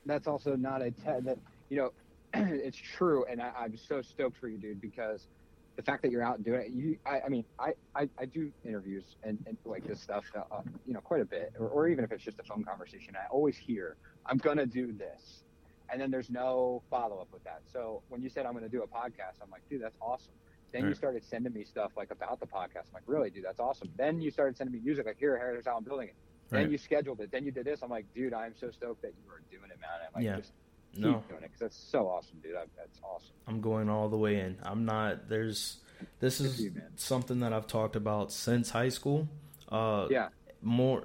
that's, 0.05 0.27
also 0.27 0.55
not 0.55 0.81
a 0.81 0.91
te- 0.91 1.21
that 1.21 1.37
you 1.69 1.77
know 1.77 1.91
it's 2.33 2.77
true, 2.77 3.25
and 3.25 3.41
I, 3.41 3.65
am 3.65 3.77
so 3.77 4.01
stoked 4.01 4.37
for 4.37 4.47
you, 4.47 4.57
dude, 4.57 4.81
because 4.81 5.27
the 5.75 5.81
fact 5.81 6.01
that 6.03 6.11
you're 6.11 6.21
out 6.21 6.43
doing 6.43 6.61
it, 6.61 6.69
you, 6.71 6.97
I, 7.05 7.21
I 7.21 7.29
mean, 7.29 7.45
I, 7.57 7.73
I, 7.95 8.09
I, 8.19 8.25
do 8.25 8.51
interviews 8.65 9.15
and, 9.23 9.39
and 9.47 9.57
like 9.65 9.87
this 9.87 10.01
stuff, 10.01 10.25
uh, 10.35 10.41
uh, 10.51 10.61
you 10.85 10.93
know, 10.93 10.99
quite 10.99 11.21
a 11.21 11.25
bit, 11.25 11.53
or, 11.57 11.67
or 11.69 11.87
even 11.87 12.03
if 12.03 12.11
it's 12.11 12.23
just 12.23 12.39
a 12.39 12.43
phone 12.43 12.63
conversation, 12.63 13.15
I 13.15 13.27
always 13.31 13.57
hear, 13.57 13.95
I'm 14.25 14.37
gonna 14.37 14.65
do 14.65 14.91
this, 14.91 15.43
and 15.91 15.99
then 15.99 16.11
there's 16.11 16.29
no 16.29 16.83
follow 16.91 17.19
up 17.19 17.29
with 17.31 17.43
that. 17.45 17.61
So 17.71 18.03
when 18.09 18.21
you 18.21 18.29
said 18.29 18.45
I'm 18.45 18.53
gonna 18.53 18.69
do 18.69 18.83
a 18.83 18.87
podcast, 18.87 19.41
I'm 19.41 19.49
like, 19.49 19.67
dude, 19.69 19.81
that's 19.81 19.97
awesome. 20.01 20.33
Then 20.71 20.83
right. 20.83 20.89
you 20.89 20.95
started 20.95 21.23
sending 21.23 21.53
me 21.53 21.63
stuff 21.63 21.91
like 21.97 22.11
about 22.11 22.39
the 22.39 22.45
podcast. 22.45 22.87
I'm 22.87 22.93
like, 22.93 23.03
really, 23.07 23.29
dude, 23.29 23.45
that's 23.45 23.59
awesome. 23.59 23.89
Then 23.97 24.21
you 24.21 24.31
started 24.31 24.57
sending 24.57 24.73
me 24.73 24.81
music 24.83 25.05
like, 25.05 25.17
here, 25.17 25.37
here's 25.37 25.65
how 25.65 25.77
I'm 25.77 25.83
building 25.83 26.09
it. 26.09 26.15
Then 26.49 26.61
right. 26.61 26.71
you 26.71 26.77
scheduled 26.77 27.19
it. 27.21 27.31
Then 27.31 27.45
you 27.45 27.51
did 27.51 27.65
this. 27.65 27.81
I'm 27.83 27.89
like, 27.89 28.05
dude, 28.13 28.33
I'm 28.33 28.53
so 28.59 28.71
stoked 28.71 29.01
that 29.03 29.13
you 29.23 29.31
are 29.31 29.41
doing 29.51 29.69
it, 29.71 29.79
man. 29.79 29.89
I'm 30.07 30.13
like, 30.15 30.23
yeah. 30.23 30.37
just 30.37 30.53
keep 30.93 31.03
no. 31.03 31.23
doing 31.29 31.43
it 31.43 31.43
because 31.43 31.59
that's 31.59 31.77
so 31.77 32.07
awesome, 32.07 32.39
dude. 32.41 32.55
I, 32.55 32.65
that's 32.75 32.99
awesome. 33.03 33.33
I'm 33.47 33.61
going 33.61 33.89
all 33.89 34.09
the 34.09 34.17
way 34.17 34.39
in. 34.39 34.57
I'm 34.63 34.85
not. 34.85 35.29
There's. 35.29 35.77
This 36.19 36.39
is 36.39 36.61
you, 36.61 36.73
something 36.95 37.41
that 37.41 37.51
I've 37.51 37.67
talked 37.67 37.95
about 37.95 38.31
since 38.31 38.69
high 38.69 38.89
school. 38.89 39.27
Uh, 39.67 40.07
yeah. 40.09 40.29
More, 40.61 41.03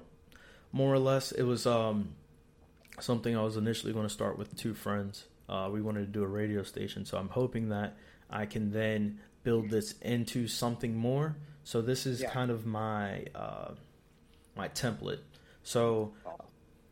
more 0.73 0.93
or 0.93 0.99
less, 0.99 1.33
it 1.33 1.43
was 1.43 1.67
um, 1.67 2.15
something 3.01 3.37
I 3.37 3.43
was 3.43 3.57
initially 3.57 3.93
going 3.93 4.07
to 4.07 4.13
start 4.13 4.39
with 4.39 4.57
two 4.57 4.73
friends. 4.73 5.25
Uh, 5.49 5.69
we 5.71 5.83
wanted 5.83 6.01
to 6.01 6.07
do 6.07 6.23
a 6.23 6.27
radio 6.27 6.63
station, 6.63 7.05
so 7.05 7.19
I'm 7.19 7.29
hoping 7.29 7.69
that 7.69 7.97
I 8.31 8.47
can 8.47 8.73
then 8.73 9.21
build 9.45 9.71
this 9.71 9.93
into 10.03 10.49
something 10.49 10.97
more. 10.97 11.37
So 11.63 11.81
this 11.81 12.07
is 12.07 12.23
yeah. 12.23 12.31
kind 12.31 12.51
of 12.51 12.67
my 12.67 13.27
uh, 13.35 13.73
my 14.57 14.69
template. 14.69 15.21
So 15.63 16.13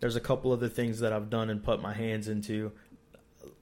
there's 0.01 0.17
a 0.17 0.21
couple 0.21 0.53
other 0.53 0.69
things 0.69 1.01
that 1.01 1.13
I've 1.13 1.31
done 1.31 1.51
and 1.51 1.63
put 1.63 1.83
my 1.83 1.93
hands 1.93 2.29
into. 2.29 2.73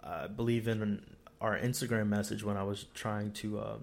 I 0.03 0.27
believe 0.27 0.69
in 0.69 1.03
our 1.41 1.59
Instagram 1.59 2.09
message 2.09 2.45
when 2.45 2.57
I 2.57 2.63
was 2.63 2.87
trying 2.95 3.33
to 3.33 3.59
uh, 3.59 3.77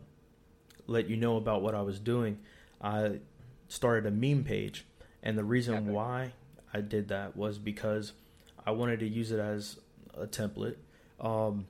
let 0.85 1.09
you 1.09 1.17
know 1.17 1.37
about 1.37 1.61
what 1.61 1.73
I 1.73 1.81
was 1.81 1.99
doing. 1.99 2.39
I 2.81 3.19
started 3.67 4.05
a 4.05 4.11
meme 4.11 4.43
page, 4.43 4.85
and 5.23 5.37
the 5.37 5.43
reason 5.43 5.87
why 5.87 6.33
I 6.73 6.81
did 6.81 7.07
that 7.09 7.35
was 7.35 7.57
because 7.57 8.13
I 8.65 8.71
wanted 8.71 8.99
to 8.99 9.07
use 9.07 9.31
it 9.31 9.39
as 9.39 9.77
a 10.13 10.27
template 10.27 10.75
um, 11.19 11.67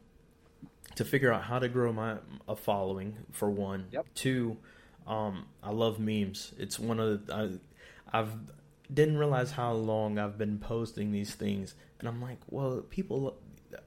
to 0.98 1.06
figure 1.06 1.32
out 1.32 1.44
how 1.44 1.60
to 1.60 1.70
grow 1.70 1.94
my 1.94 2.18
a 2.48 2.56
following. 2.56 3.16
For 3.32 3.50
one, 3.50 3.88
yep. 3.92 4.06
two, 4.14 4.58
um, 5.08 5.46
I 5.64 5.72
love 5.72 6.00
memes. 6.00 6.54
It's 6.58 6.80
one 6.80 7.00
of 7.00 7.26
the, 7.26 7.34
I, 7.34 8.20
I've 8.20 8.32
didn't 8.94 9.18
realize 9.18 9.52
how 9.52 9.74
long 9.74 10.18
I've 10.18 10.38
been 10.38 10.60
posting 10.60 11.12
these 11.12 11.36
things, 11.36 11.76
and 12.00 12.08
I'm 12.08 12.22
like, 12.22 12.40
well, 12.50 12.84
people, 12.90 13.38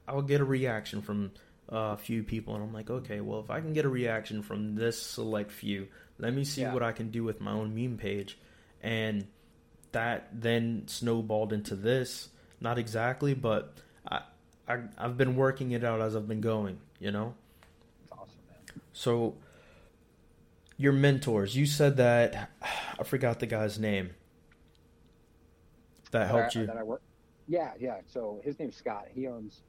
I'll 0.07 0.23
get 0.23 0.41
a 0.41 0.45
reaction 0.45 1.01
from 1.03 1.33
a 1.69 1.97
few 1.97 2.23
people, 2.23 2.55
and 2.55 2.63
I'm 2.63 2.73
like, 2.73 2.91
okay, 2.91 3.21
well, 3.21 3.41
if 3.41 3.51
I 3.51 3.61
can 3.61 3.73
get 3.73 3.85
a 3.85 3.89
reaction 3.89 4.43
from 4.43 4.75
this 4.75 5.01
select 5.01 5.51
few, 5.51 5.89
let 6.19 6.35
me 6.35 6.45
see 6.45 6.63
yeah. 6.63 6.75
what 6.75 6.83
I 6.83 6.93
can 6.93 7.11
do 7.11 7.25
with 7.25 7.41
my 7.41 7.53
own 7.53 7.75
meme 7.75 7.97
page, 7.97 8.39
and 8.83 9.27
that 9.93 10.29
then 10.33 10.85
snowballed 10.87 11.53
into 11.53 11.75
this. 11.75 12.29
Not 12.61 12.79
exactly, 12.79 13.33
but 13.33 13.79
I, 14.07 14.21
I 14.69 14.81
I've 14.99 15.17
been 15.17 15.35
working 15.35 15.73
it 15.73 15.83
out 15.83 16.03
as 16.03 16.15
I've 16.15 16.29
been 16.29 16.43
going. 16.43 16.79
You 17.01 17.11
know. 17.11 17.35
Awesome, 18.13 18.39
man. 18.49 18.81
So 18.93 19.35
your 20.77 20.93
mentors, 20.93 21.57
you 21.57 21.67
said 21.67 21.97
that 21.97 22.51
I 22.99 23.03
forgot 23.03 23.41
the 23.41 23.47
guy's 23.47 23.79
name 23.79 24.11
that 26.11 26.29
helped 26.29 26.57
I, 26.57 26.61
you. 26.61 26.67
That 26.67 26.77
I 26.77 26.83
work. 26.83 27.03
Yeah, 27.49 27.73
yeah. 27.79 27.99
So 28.07 28.41
his 28.45 28.59
name's 28.59 28.77
Scott. 28.77 29.07
He 29.15 29.27
owns. 29.27 29.63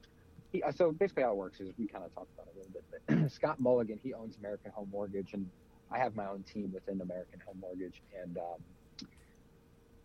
He, 0.52 0.62
uh, 0.62 0.70
so 0.70 0.92
basically, 0.92 1.24
how 1.24 1.30
it 1.30 1.36
works 1.36 1.60
is 1.60 1.70
we 1.78 1.86
kind 1.86 2.04
of 2.04 2.14
talked 2.14 2.30
about 2.34 2.46
it 2.48 2.54
a 2.54 2.58
little 2.58 2.72
bit. 2.72 3.02
But 3.06 3.32
Scott 3.32 3.60
Mulligan, 3.60 3.98
he 4.02 4.14
owns 4.14 4.36
American 4.38 4.70
Home 4.72 4.88
Mortgage, 4.92 5.32
and 5.32 5.48
I 5.90 5.98
have 5.98 6.14
my 6.14 6.26
own 6.26 6.42
team 6.42 6.70
within 6.72 7.00
American 7.00 7.40
Home 7.46 7.58
Mortgage, 7.60 8.02
and 8.22 8.36
um, 8.38 8.62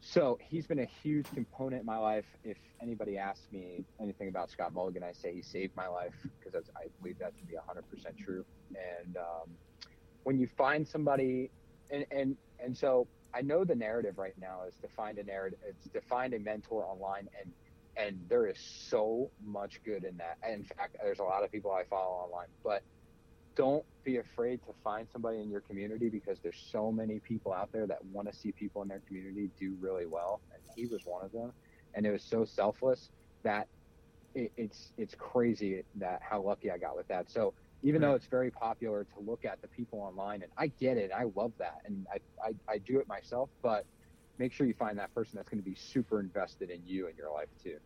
so 0.10 0.38
he's 0.42 0.66
been 0.66 0.80
a 0.80 0.88
huge 1.04 1.26
component 1.34 1.82
in 1.82 1.86
my 1.86 1.98
life. 1.98 2.26
If 2.46 2.58
anybody 2.82 3.18
asks 3.18 3.46
me 3.52 3.84
anything 4.00 4.30
about 4.30 4.50
Scott 4.50 4.74
Mulligan, 4.74 5.04
I 5.04 5.12
say 5.12 5.34
he 5.34 5.42
saved 5.42 5.76
my 5.76 5.88
life 5.88 6.14
because 6.40 6.70
I 6.78 6.88
believe 7.02 7.20
that 7.20 7.38
to 7.38 7.44
be 7.44 7.56
100% 7.56 8.18
true. 8.18 8.46
And 8.70 9.18
um, 9.18 9.50
when 10.24 10.40
you 10.40 10.48
find 10.58 10.88
somebody, 10.88 11.52
and 11.90 12.06
and 12.12 12.38
and 12.64 12.78
so 12.78 13.08
I 13.34 13.42
know 13.42 13.66
the 13.66 13.76
narrative 13.76 14.18
right 14.18 14.34
now 14.40 14.62
is 14.68 14.76
to 14.82 14.88
find 14.96 15.18
a 15.18 15.24
narrative, 15.24 15.60
it's 15.68 15.90
to 15.90 16.02
find 16.02 16.34
a 16.34 16.40
mentor 16.40 16.86
online, 16.86 17.28
and 17.42 17.52
and 17.98 18.20
there 18.30 18.48
is 18.48 18.58
so 18.60 19.30
much 19.44 19.82
good 19.84 20.06
in 20.06 20.16
that. 20.18 20.38
in 20.50 20.64
fact, 20.64 20.96
there's 21.04 21.20
a 21.20 21.24
lot 21.24 21.44
of 21.44 21.52
people 21.52 21.72
I 21.72 21.84
follow 21.84 22.16
online, 22.16 22.48
but 22.64 22.82
don't 23.58 23.84
be 24.04 24.18
afraid 24.18 24.62
to 24.64 24.74
find 24.84 25.08
somebody 25.12 25.42
in 25.42 25.50
your 25.50 25.62
community 25.62 26.10
because 26.10 26.40
there's 26.42 26.70
so 26.72 26.92
many 26.92 27.20
people 27.20 27.52
out 27.52 27.70
there 27.74 27.88
that 27.88 28.04
want 28.06 28.32
to 28.32 28.38
see 28.38 28.54
people 28.54 28.82
in 28.84 28.88
their 28.88 29.02
community 29.08 29.50
do 29.60 29.76
really 29.82 30.06
well, 30.06 30.42
and 30.54 30.64
he 30.76 30.86
was 30.86 31.02
one 31.06 31.26
of 31.26 31.32
them. 31.34 31.52
And 31.96 32.06
it 32.06 32.12
was 32.12 32.24
so 32.24 32.46
selfless 32.46 33.10
that 33.44 33.68
it, 34.36 34.52
it's 34.56 34.94
it's 34.98 35.16
crazy 35.18 35.84
that 35.96 36.22
how 36.28 36.42
lucky 36.42 36.72
I 36.72 36.78
got 36.78 36.96
with 36.96 37.08
that. 37.10 37.30
So 37.30 37.54
even 37.84 38.02
right. 38.02 38.10
though 38.10 38.16
it's 38.16 38.28
very 38.28 38.52
popular 38.52 39.06
to 39.06 39.20
look 39.20 39.46
at 39.46 39.62
the 39.62 39.68
people 39.68 40.00
online 40.00 40.42
and 40.42 40.52
i 40.58 40.68
get 40.80 40.98
it 40.98 41.12
i 41.16 41.24
love 41.36 41.54
that 41.60 41.76
and 41.86 42.06
I, 42.14 42.48
I, 42.48 42.74
I 42.74 42.78
do 42.80 43.00
it 43.00 43.08
myself 43.08 43.50
but 43.62 43.86
make 44.38 44.54
sure 44.54 44.68
you 44.68 44.74
find 44.74 44.98
that 45.00 45.14
person 45.14 45.38
that's 45.38 45.50
going 45.50 45.64
to 45.64 45.70
be 45.70 45.76
super 45.76 46.20
invested 46.20 46.70
in 46.70 46.82
you 46.86 47.08
and 47.08 47.18
your 47.18 47.32
life 47.32 47.50
too 47.62 47.78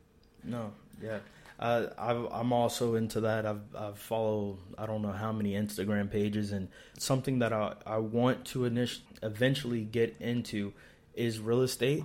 no 0.44 0.72
yeah 1.02 1.20
uh, 1.62 1.88
i 1.98 2.40
am 2.40 2.52
also 2.52 2.96
into 2.96 3.22
that 3.22 3.46
I've, 3.46 3.62
I've 3.76 4.00
followed 4.00 4.58
i 4.78 4.86
don't 4.86 5.02
know 5.02 5.12
how 5.12 5.32
many 5.32 5.54
instagram 5.54 6.10
pages 6.10 6.52
and 6.52 6.68
something 6.98 7.40
that 7.40 7.54
i, 7.54 7.74
I 7.86 7.98
want 7.98 8.46
to 8.48 8.60
init- 8.60 9.02
eventually 9.24 9.84
get 9.84 10.16
into 10.20 10.74
is 11.14 11.40
real 11.40 11.62
estate 11.62 12.04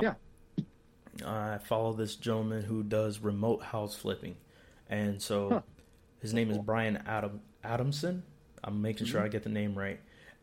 yeah 0.00 0.14
i 1.24 1.58
follow 1.58 1.92
this 1.92 2.16
gentleman 2.16 2.62
who 2.62 2.82
does 2.82 3.18
remote 3.18 3.62
house 3.62 3.94
flipping 3.94 4.36
and 4.88 5.20
so 5.20 5.48
huh 5.48 5.60
his 6.20 6.34
name 6.34 6.50
is 6.50 6.58
Brian 6.58 7.02
Adam 7.06 7.40
Adamson. 7.62 8.22
I'm 8.62 8.82
making 8.82 9.06
mm-hmm. 9.06 9.12
sure 9.12 9.22
I 9.22 9.28
get 9.28 9.42
the 9.42 9.50
name 9.50 9.76
right. 9.76 10.00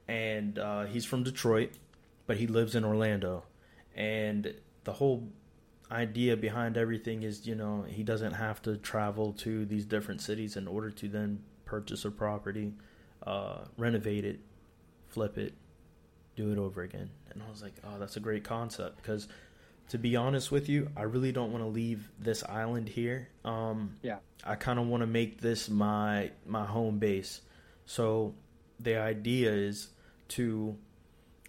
And 0.07 0.57
uh, 0.57 0.85
he's 0.85 1.05
from 1.05 1.23
Detroit, 1.23 1.71
but 2.27 2.37
he 2.37 2.47
lives 2.47 2.75
in 2.75 2.85
Orlando. 2.85 3.43
And 3.95 4.53
the 4.83 4.93
whole 4.93 5.27
idea 5.91 6.35
behind 6.37 6.77
everything 6.77 7.23
is, 7.23 7.47
you 7.47 7.55
know, 7.55 7.83
he 7.87 8.03
doesn't 8.03 8.33
have 8.33 8.61
to 8.63 8.77
travel 8.77 9.33
to 9.33 9.65
these 9.65 9.85
different 9.85 10.21
cities 10.21 10.55
in 10.57 10.67
order 10.67 10.89
to 10.91 11.07
then 11.07 11.43
purchase 11.65 12.05
a 12.05 12.11
property, 12.11 12.73
uh, 13.25 13.59
renovate 13.77 14.25
it, 14.25 14.39
flip 15.07 15.37
it, 15.37 15.53
do 16.35 16.51
it 16.51 16.57
over 16.57 16.81
again. 16.81 17.09
And 17.29 17.41
I 17.45 17.49
was 17.49 17.61
like, 17.61 17.73
oh, 17.83 17.99
that's 17.99 18.17
a 18.17 18.19
great 18.19 18.43
concept 18.43 18.97
because 18.97 19.27
to 19.89 19.97
be 19.99 20.15
honest 20.15 20.51
with 20.51 20.67
you, 20.67 20.89
I 20.97 21.03
really 21.03 21.31
don't 21.31 21.51
want 21.51 21.63
to 21.63 21.69
leave 21.69 22.09
this 22.19 22.43
island 22.43 22.89
here. 22.89 23.29
Um, 23.43 23.97
Yeah. 24.01 24.17
I 24.43 24.55
kind 24.55 24.79
of 24.79 24.87
want 24.87 25.01
to 25.01 25.07
make 25.07 25.41
this 25.41 25.69
my 25.69 26.31
my 26.45 26.65
home 26.65 26.97
base. 26.99 27.41
So 27.85 28.33
the 28.79 28.97
idea 28.97 29.51
is 29.53 29.89
to 30.29 30.75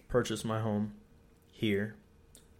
purchase 0.07 0.45
my 0.45 0.59
home 0.61 0.93
here, 1.51 1.95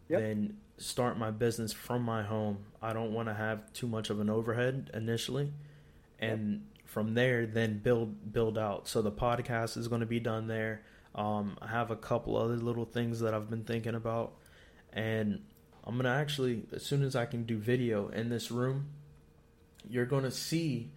Yep. 0.09 0.19
then 0.19 0.57
start 0.77 1.17
my 1.17 1.31
business 1.31 1.73
from 1.73 2.03
my 2.03 2.23
home. 2.23 2.59
I 2.81 2.93
don't 2.93 3.13
want 3.13 3.27
to 3.27 3.33
have 3.33 3.71
too 3.73 3.87
much 3.87 4.09
of 4.09 4.19
an 4.19 4.29
overhead 4.29 4.91
initially, 4.93 5.51
and 6.19 6.65
from 6.85 7.13
there 7.13 7.45
then 7.45 7.79
build 7.79 8.31
build 8.31 8.57
out. 8.57 8.87
So 8.87 9.01
the 9.01 9.11
podcast 9.11 9.77
is 9.77 9.87
going 9.87 10.01
to 10.01 10.07
be 10.07 10.19
done 10.19 10.47
there. 10.47 10.83
Um, 11.15 11.57
I 11.61 11.67
have 11.67 11.89
a 11.89 11.95
couple 11.95 12.37
other 12.37 12.57
little 12.57 12.85
things 12.85 13.19
that 13.21 13.33
I've 13.33 13.49
been 13.49 13.63
thinking 13.63 13.95
about, 13.95 14.33
and 14.93 15.41
I'm 15.83 15.95
gonna 15.95 16.09
actually 16.09 16.63
as 16.73 16.83
soon 16.83 17.01
as 17.01 17.15
I 17.15 17.25
can 17.25 17.43
do 17.43 17.57
video 17.57 18.09
in 18.09 18.29
this 18.29 18.51
room, 18.51 18.87
you're 19.89 20.05
gonna 20.05 20.31
see 20.31 20.91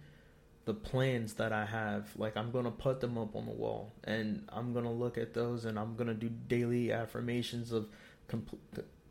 the 0.65 0.73
plans 0.75 1.35
that 1.35 1.51
I 1.51 1.65
have. 1.65 2.09
Like 2.17 2.37
I'm 2.37 2.51
gonna 2.51 2.71
put 2.71 2.99
them 2.99 3.17
up 3.17 3.35
on 3.35 3.45
the 3.45 3.51
wall, 3.51 3.93
and 4.03 4.43
I'm 4.49 4.73
gonna 4.73 4.91
look 4.91 5.17
at 5.17 5.33
those, 5.33 5.65
and 5.65 5.79
I'm 5.79 5.95
gonna 5.95 6.13
do 6.13 6.29
daily 6.29 6.91
affirmations 6.91 7.71
of 7.71 7.87
compl- 8.29 8.59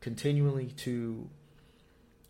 continually 0.00 0.69
to 0.78 1.28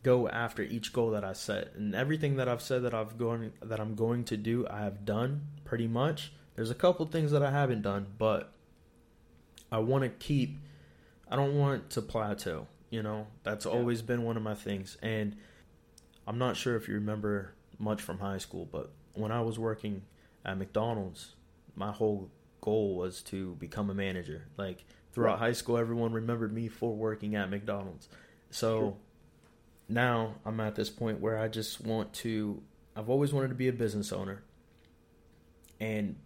go 0.02 0.28
after 0.28 0.62
each 0.62 0.92
goal 0.92 1.10
that 1.10 1.24
I 1.24 1.32
set, 1.32 1.74
and 1.74 1.94
everything 1.94 2.36
that 2.36 2.48
I've 2.48 2.62
said 2.62 2.82
that 2.82 2.94
I've 2.94 3.18
going 3.18 3.52
that 3.62 3.80
I'm 3.80 3.94
going 3.94 4.24
to 4.24 4.36
do, 4.36 4.66
I 4.68 4.80
have 4.80 5.04
done 5.04 5.42
pretty 5.64 5.86
much. 5.86 6.32
There's 6.56 6.70
a 6.70 6.74
couple 6.74 7.06
things 7.06 7.30
that 7.32 7.42
I 7.42 7.50
haven't 7.50 7.82
done, 7.82 8.06
but 8.18 8.52
I 9.70 9.78
want 9.78 10.04
to 10.04 10.10
keep. 10.10 10.58
I 11.30 11.36
don't 11.36 11.56
want 11.56 11.90
to 11.90 12.02
plateau. 12.02 12.66
You 12.90 13.02
know, 13.02 13.28
that's 13.44 13.66
always 13.66 14.02
been 14.02 14.24
one 14.24 14.36
of 14.36 14.42
my 14.42 14.54
things, 14.54 14.96
and 15.00 15.36
I'm 16.26 16.38
not 16.38 16.56
sure 16.56 16.76
if 16.76 16.88
you 16.88 16.94
remember 16.94 17.54
much 17.78 18.02
from 18.02 18.18
high 18.18 18.38
school, 18.38 18.68
but 18.70 18.90
when 19.14 19.30
I 19.30 19.40
was 19.42 19.58
working 19.58 20.02
at 20.44 20.58
McDonald's, 20.58 21.34
my 21.76 21.92
whole 21.92 22.30
goal 22.60 22.96
was 22.96 23.22
to 23.22 23.54
become 23.56 23.90
a 23.90 23.94
manager. 23.94 24.46
Like 24.56 24.84
throughout 25.20 25.38
high 25.38 25.52
school, 25.52 25.76
everyone 25.76 26.12
remembered 26.12 26.52
me 26.52 26.68
for 26.68 26.94
working 26.94 27.34
at 27.34 27.50
McDonald's. 27.50 28.08
So 28.50 28.96
now 29.88 30.36
I'm 30.46 30.58
at 30.60 30.74
this 30.76 30.88
point 30.88 31.20
where 31.20 31.38
I 31.38 31.48
just 31.48 31.80
want 31.80 32.12
to. 32.14 32.62
I've 32.96 33.10
always 33.10 33.32
wanted 33.32 33.48
to 33.48 33.54
be 33.54 33.68
a 33.68 33.72
business 33.72 34.12
owner, 34.12 34.42
and 35.78 36.16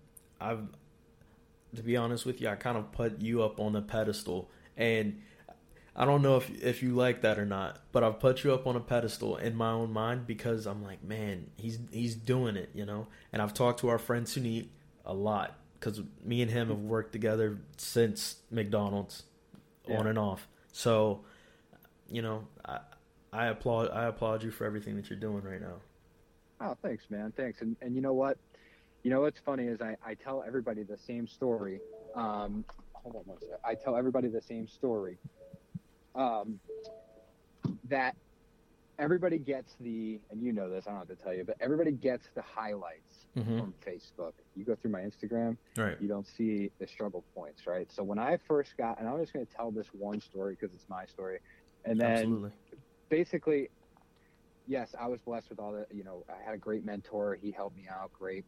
I've, 0.40 0.66
to 1.74 1.82
be 1.82 1.96
honest 1.96 2.24
with 2.24 2.40
you, 2.40 2.48
I 2.48 2.54
kind 2.54 2.78
of 2.78 2.92
put 2.92 3.20
you 3.20 3.42
up 3.42 3.58
on 3.58 3.74
a 3.74 3.82
pedestal, 3.82 4.48
and 4.76 5.20
I 5.96 6.04
don't 6.04 6.22
know 6.22 6.36
if 6.36 6.62
if 6.62 6.82
you 6.82 6.94
like 6.94 7.22
that 7.22 7.38
or 7.38 7.44
not, 7.44 7.80
but 7.90 8.04
I've 8.04 8.20
put 8.20 8.44
you 8.44 8.54
up 8.54 8.66
on 8.66 8.76
a 8.76 8.80
pedestal 8.80 9.36
in 9.36 9.56
my 9.56 9.70
own 9.70 9.92
mind 9.92 10.26
because 10.26 10.66
I'm 10.66 10.82
like, 10.84 11.02
man, 11.02 11.50
he's 11.56 11.78
he's 11.90 12.14
doing 12.14 12.56
it, 12.56 12.70
you 12.74 12.86
know. 12.86 13.08
And 13.32 13.42
I've 13.42 13.54
talked 13.54 13.80
to 13.80 13.88
our 13.88 13.98
friend 13.98 14.24
Sunit 14.26 14.68
a 15.04 15.12
lot 15.12 15.58
because 15.84 16.02
me 16.24 16.40
and 16.40 16.50
him 16.50 16.68
have 16.68 16.78
worked 16.78 17.12
together 17.12 17.58
since 17.76 18.36
McDonald's, 18.50 19.24
on 19.88 20.06
and 20.06 20.18
off. 20.18 20.48
So, 20.72 21.20
you 22.10 22.22
know, 22.22 22.46
I 22.64 22.78
I 23.32 23.46
applaud 23.46 23.90
I 23.90 24.06
applaud 24.06 24.42
you 24.42 24.50
for 24.50 24.64
everything 24.64 24.96
that 24.96 25.10
you're 25.10 25.18
doing 25.18 25.42
right 25.42 25.60
now. 25.60 25.76
Oh, 26.60 26.76
thanks, 26.82 27.04
man. 27.10 27.32
Thanks. 27.36 27.60
And 27.60 27.76
and 27.82 27.94
you 27.94 28.00
know 28.00 28.14
what? 28.14 28.38
You 29.02 29.10
know 29.10 29.20
what's 29.20 29.40
funny 29.40 29.64
is 29.64 29.82
I, 29.82 29.96
I 30.04 30.14
tell 30.14 30.42
everybody 30.46 30.82
the 30.82 30.96
same 30.96 31.26
story. 31.26 31.80
Um, 32.14 32.64
hold 32.94 33.16
on 33.16 33.22
one 33.26 33.38
second. 33.38 33.58
I 33.62 33.74
tell 33.74 33.94
everybody 33.94 34.28
the 34.28 34.40
same 34.40 34.66
story. 34.66 35.18
Um, 36.14 36.58
that 37.90 38.16
everybody 38.98 39.38
gets 39.38 39.74
the, 39.80 40.20
and 40.30 40.42
you 40.42 40.52
know 40.52 40.70
this, 40.70 40.86
I 40.86 40.90
don't 40.90 41.00
have 41.00 41.08
to 41.08 41.22
tell 41.22 41.34
you, 41.34 41.44
but 41.44 41.56
everybody 41.60 41.92
gets 41.92 42.28
the 42.34 42.42
highlights 42.42 43.26
Mhm. 43.36 43.58
from 43.58 43.74
Facebook. 43.84 44.32
You 44.54 44.64
go 44.64 44.74
through 44.76 44.92
my 44.92 45.00
Instagram, 45.00 45.56
Right. 45.76 46.00
you 46.00 46.08
don't 46.08 46.26
see 46.26 46.70
the 46.78 46.86
struggle 46.86 47.24
points, 47.34 47.66
right? 47.66 47.90
So 47.90 48.04
when 48.04 48.18
I 48.18 48.36
first 48.36 48.76
got, 48.76 48.98
and 49.00 49.08
I'm 49.08 49.18
just 49.18 49.32
going 49.32 49.46
to 49.46 49.52
tell 49.52 49.70
this 49.70 49.88
one 49.92 50.20
story 50.20 50.56
because 50.58 50.74
it's 50.74 50.88
my 50.88 51.06
story, 51.06 51.40
and 51.84 52.00
then 52.00 52.12
Absolutely. 52.12 52.52
basically, 53.08 53.70
yes, 54.66 54.94
I 54.98 55.08
was 55.08 55.20
blessed 55.20 55.50
with 55.50 55.58
all 55.58 55.72
the, 55.72 55.86
you 55.92 56.04
know, 56.04 56.24
I 56.28 56.42
had 56.42 56.54
a 56.54 56.58
great 56.58 56.84
mentor. 56.84 57.34
He 57.34 57.50
helped 57.50 57.76
me 57.76 57.86
out. 57.88 58.12
Great. 58.12 58.44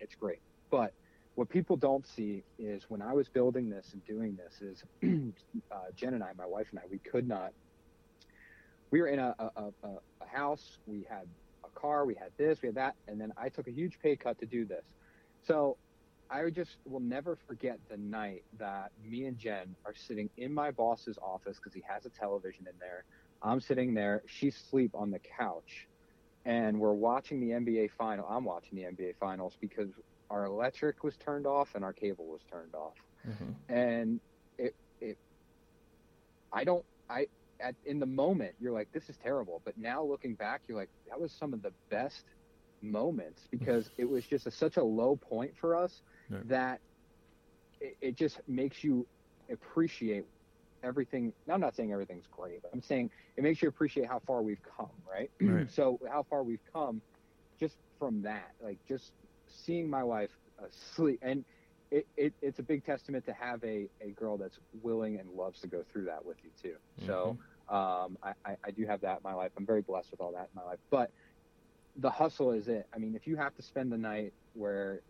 It's 0.00 0.14
great. 0.14 0.40
But 0.70 0.94
what 1.34 1.48
people 1.48 1.76
don't 1.76 2.06
see 2.06 2.44
is 2.58 2.88
when 2.88 3.02
I 3.02 3.12
was 3.12 3.28
building 3.28 3.68
this 3.68 3.92
and 3.92 4.04
doing 4.04 4.36
this 4.36 4.60
is 4.60 4.82
uh, 5.70 5.90
Jen 5.94 6.14
and 6.14 6.22
I, 6.24 6.32
my 6.34 6.46
wife 6.46 6.68
and 6.70 6.80
I, 6.80 6.82
we 6.90 6.98
could 7.00 7.28
not, 7.28 7.52
we 8.90 9.00
were 9.00 9.08
in 9.08 9.18
a, 9.18 9.34
a, 9.38 9.50
a, 9.56 9.70
a- 9.84 10.26
house. 10.26 10.78
We 10.86 11.06
had 11.08 11.26
a 11.64 11.68
car. 11.80 12.04
We 12.04 12.14
had 12.14 12.30
this, 12.36 12.60
we 12.62 12.68
had 12.68 12.76
that. 12.76 12.94
And 13.08 13.20
then 13.20 13.32
I 13.36 13.48
took 13.48 13.66
a 13.66 13.72
huge 13.72 13.98
pay 14.02 14.16
cut 14.16 14.38
to 14.40 14.46
do 14.46 14.66
this. 14.66 14.84
So 15.42 15.78
I 16.30 16.50
just 16.50 16.76
will 16.84 17.00
never 17.00 17.36
forget 17.46 17.78
the 17.88 17.96
night 17.96 18.44
that 18.58 18.92
me 19.02 19.24
and 19.24 19.38
Jen 19.38 19.74
are 19.86 19.94
sitting 19.94 20.28
in 20.36 20.52
my 20.52 20.70
boss's 20.70 21.18
office 21.18 21.56
because 21.56 21.72
he 21.74 21.82
has 21.88 22.04
a 22.04 22.10
television 22.10 22.66
in 22.68 22.74
there. 22.78 23.04
I'm 23.42 23.60
sitting 23.60 23.94
there, 23.94 24.22
she's 24.26 24.56
asleep 24.56 24.90
on 24.94 25.10
the 25.10 25.20
couch, 25.38 25.88
and 26.44 26.78
we're 26.78 26.92
watching 26.92 27.40
the 27.40 27.50
NBA 27.50 27.90
final. 27.96 28.26
I'm 28.28 28.44
watching 28.44 28.76
the 28.76 28.84
NBA 28.84 29.16
finals 29.18 29.56
because 29.60 29.88
our 30.28 30.44
electric 30.44 31.02
was 31.02 31.16
turned 31.16 31.46
off 31.46 31.74
and 31.74 31.82
our 31.84 31.92
cable 31.94 32.26
was 32.26 32.42
turned 32.50 32.74
off. 32.74 32.94
Mhm. 33.26 33.54
And 33.68 34.20
it 34.58 34.74
it 35.00 35.16
I 36.52 36.64
don't 36.64 36.84
I 37.08 37.28
at 37.60 37.74
in 37.84 37.98
the 37.98 38.06
moment 38.06 38.54
you're 38.60 38.72
like 38.72 38.92
this 38.92 39.08
is 39.08 39.16
terrible, 39.22 39.62
but 39.64 39.76
now 39.78 40.02
looking 40.02 40.34
back 40.34 40.62
you're 40.68 40.78
like 40.78 40.90
that 41.08 41.20
was 41.20 41.32
some 41.32 41.52
of 41.52 41.62
the 41.62 41.72
best 41.90 42.24
moments 42.82 43.42
mm. 43.42 43.58
because 43.58 43.90
it 43.98 44.08
was 44.08 44.24
just 44.24 44.46
a, 44.46 44.50
such 44.50 44.76
a 44.76 44.82
low 44.82 45.16
point 45.16 45.52
for 45.60 45.76
us 45.76 46.02
Right. 46.30 46.48
that 46.48 46.80
it, 47.80 47.96
it 48.00 48.16
just 48.16 48.40
makes 48.46 48.84
you 48.84 49.06
appreciate 49.50 50.24
everything. 50.82 51.32
Now, 51.46 51.54
I'm 51.54 51.60
not 51.60 51.74
saying 51.74 51.92
everything's 51.92 52.26
great, 52.30 52.62
but 52.62 52.70
I'm 52.72 52.82
saying 52.82 53.10
it 53.36 53.42
makes 53.42 53.62
you 53.62 53.68
appreciate 53.68 54.06
how 54.06 54.20
far 54.26 54.42
we've 54.42 54.60
come, 54.76 54.90
right? 55.10 55.30
Right. 55.40 55.70
so 55.74 55.98
how 56.10 56.24
far 56.28 56.42
we've 56.42 56.60
come 56.72 57.00
just 57.58 57.76
from 57.98 58.22
that, 58.22 58.52
like 58.62 58.78
just 58.86 59.12
seeing 59.46 59.88
my 59.88 60.04
wife 60.04 60.30
asleep 60.62 61.20
and 61.22 61.44
it, 61.90 62.06
it, 62.18 62.34
it's 62.42 62.58
a 62.58 62.62
big 62.62 62.84
testament 62.84 63.24
to 63.24 63.32
have 63.32 63.64
a, 63.64 63.88
a 64.02 64.10
girl 64.10 64.36
that's 64.36 64.58
willing 64.82 65.18
and 65.18 65.30
loves 65.30 65.60
to 65.60 65.66
go 65.66 65.82
through 65.90 66.04
that 66.04 66.24
with 66.24 66.36
you 66.44 66.50
too. 66.62 66.76
So 67.06 67.12
mm-hmm. 67.12 67.42
Um, 67.68 68.16
I, 68.22 68.32
I, 68.44 68.56
I 68.64 68.70
do 68.70 68.86
have 68.86 69.00
that 69.02 69.18
in 69.18 69.22
my 69.22 69.34
life. 69.34 69.52
I'm 69.56 69.66
very 69.66 69.82
blessed 69.82 70.10
with 70.10 70.20
all 70.20 70.32
that 70.32 70.48
in 70.54 70.56
my 70.56 70.64
life. 70.64 70.78
But 70.90 71.10
the 71.96 72.10
hustle 72.10 72.52
is 72.52 72.68
it. 72.68 72.86
I 72.94 72.98
mean, 72.98 73.14
if 73.14 73.26
you 73.26 73.36
have 73.36 73.54
to 73.56 73.62
spend 73.62 73.92
the 73.92 73.98
night 73.98 74.32
where 74.54 75.00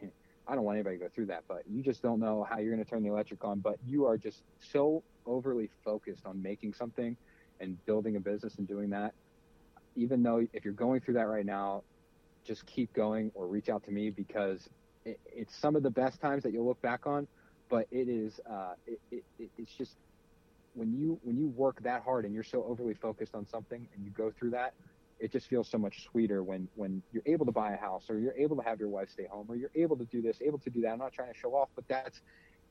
I 0.48 0.54
don't 0.54 0.64
want 0.64 0.76
anybody 0.76 0.96
to 0.96 1.04
go 1.04 1.10
through 1.14 1.26
that, 1.26 1.44
but 1.46 1.62
you 1.68 1.82
just 1.82 2.02
don't 2.02 2.20
know 2.20 2.46
how 2.48 2.58
you're 2.58 2.72
going 2.72 2.84
to 2.84 2.90
turn 2.90 3.02
the 3.02 3.10
electric 3.10 3.44
on, 3.44 3.60
but 3.60 3.76
you 3.86 4.06
are 4.06 4.16
just 4.16 4.42
so 4.72 5.02
overly 5.26 5.68
focused 5.84 6.24
on 6.24 6.42
making 6.42 6.72
something 6.72 7.16
and 7.60 7.84
building 7.84 8.16
a 8.16 8.20
business 8.20 8.54
and 8.56 8.66
doing 8.66 8.90
that. 8.90 9.12
Even 9.94 10.22
though 10.22 10.46
if 10.52 10.64
you're 10.64 10.72
going 10.72 11.00
through 11.00 11.14
that 11.14 11.26
right 11.26 11.44
now, 11.44 11.82
just 12.44 12.64
keep 12.64 12.92
going 12.94 13.30
or 13.34 13.46
reach 13.46 13.68
out 13.68 13.84
to 13.84 13.90
me 13.90 14.08
because 14.08 14.70
it, 15.04 15.20
it's 15.26 15.54
some 15.60 15.76
of 15.76 15.82
the 15.82 15.90
best 15.90 16.18
times 16.20 16.42
that 16.44 16.52
you'll 16.52 16.66
look 16.66 16.80
back 16.80 17.06
on, 17.06 17.26
but 17.68 17.86
it 17.90 18.08
is, 18.08 18.40
uh, 18.50 18.72
it, 18.86 19.00
it, 19.10 19.24
it, 19.38 19.50
it's 19.58 19.72
just 19.76 19.96
when 20.78 20.92
you, 20.92 21.18
when 21.22 21.36
you 21.36 21.48
work 21.48 21.82
that 21.82 22.02
hard 22.02 22.24
and 22.24 22.32
you're 22.32 22.44
so 22.44 22.64
overly 22.64 22.94
focused 22.94 23.34
on 23.34 23.46
something 23.46 23.88
and 23.94 24.04
you 24.04 24.10
go 24.10 24.30
through 24.30 24.50
that, 24.50 24.74
it 25.18 25.32
just 25.32 25.48
feels 25.48 25.68
so 25.68 25.78
much 25.78 26.04
sweeter 26.04 26.42
when 26.44 26.68
when 26.76 27.02
you're 27.12 27.24
able 27.26 27.44
to 27.44 27.52
buy 27.52 27.72
a 27.72 27.76
house 27.76 28.04
or 28.08 28.18
you're 28.18 28.36
able 28.36 28.56
to 28.56 28.62
have 28.62 28.78
your 28.78 28.88
wife 28.88 29.10
stay 29.10 29.26
home 29.26 29.46
or 29.48 29.56
you're 29.56 29.70
able 29.74 29.96
to 29.96 30.04
do 30.04 30.22
this 30.22 30.40
able 30.40 30.58
to 30.60 30.70
do 30.70 30.80
that. 30.82 30.90
I'm 30.90 30.98
not 30.98 31.12
trying 31.12 31.32
to 31.32 31.38
show 31.38 31.54
off 31.54 31.68
but 31.74 31.84
that's 31.88 32.20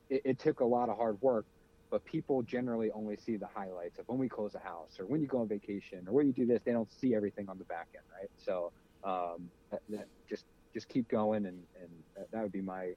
it, 0.08 0.22
it 0.24 0.38
took 0.38 0.60
a 0.60 0.64
lot 0.64 0.88
of 0.88 0.96
hard 0.96 1.20
work 1.20 1.44
but 1.90 2.04
people 2.04 2.42
generally 2.42 2.90
only 2.92 3.16
see 3.16 3.36
the 3.36 3.46
highlights 3.46 3.98
of 3.98 4.06
when 4.08 4.18
we 4.18 4.28
close 4.28 4.54
a 4.54 4.58
house 4.58 4.98
or 4.98 5.06
when 5.06 5.20
you 5.20 5.26
go 5.26 5.38
on 5.40 5.48
vacation 5.48 6.06
or 6.06 6.14
when 6.14 6.26
you 6.26 6.32
do 6.32 6.46
this 6.46 6.62
they 6.64 6.72
don't 6.72 6.90
see 6.90 7.14
everything 7.14 7.48
on 7.48 7.58
the 7.58 7.64
back 7.64 7.88
end 7.94 8.04
right? 8.18 8.30
So 8.38 8.72
um, 9.04 9.50
that, 9.70 9.82
that 9.90 10.06
just 10.28 10.46
just 10.72 10.88
keep 10.88 11.08
going 11.08 11.46
and 11.46 11.62
and 11.80 11.90
that, 12.16 12.30
that 12.32 12.42
would 12.42 12.52
be 12.52 12.62
my 12.62 12.92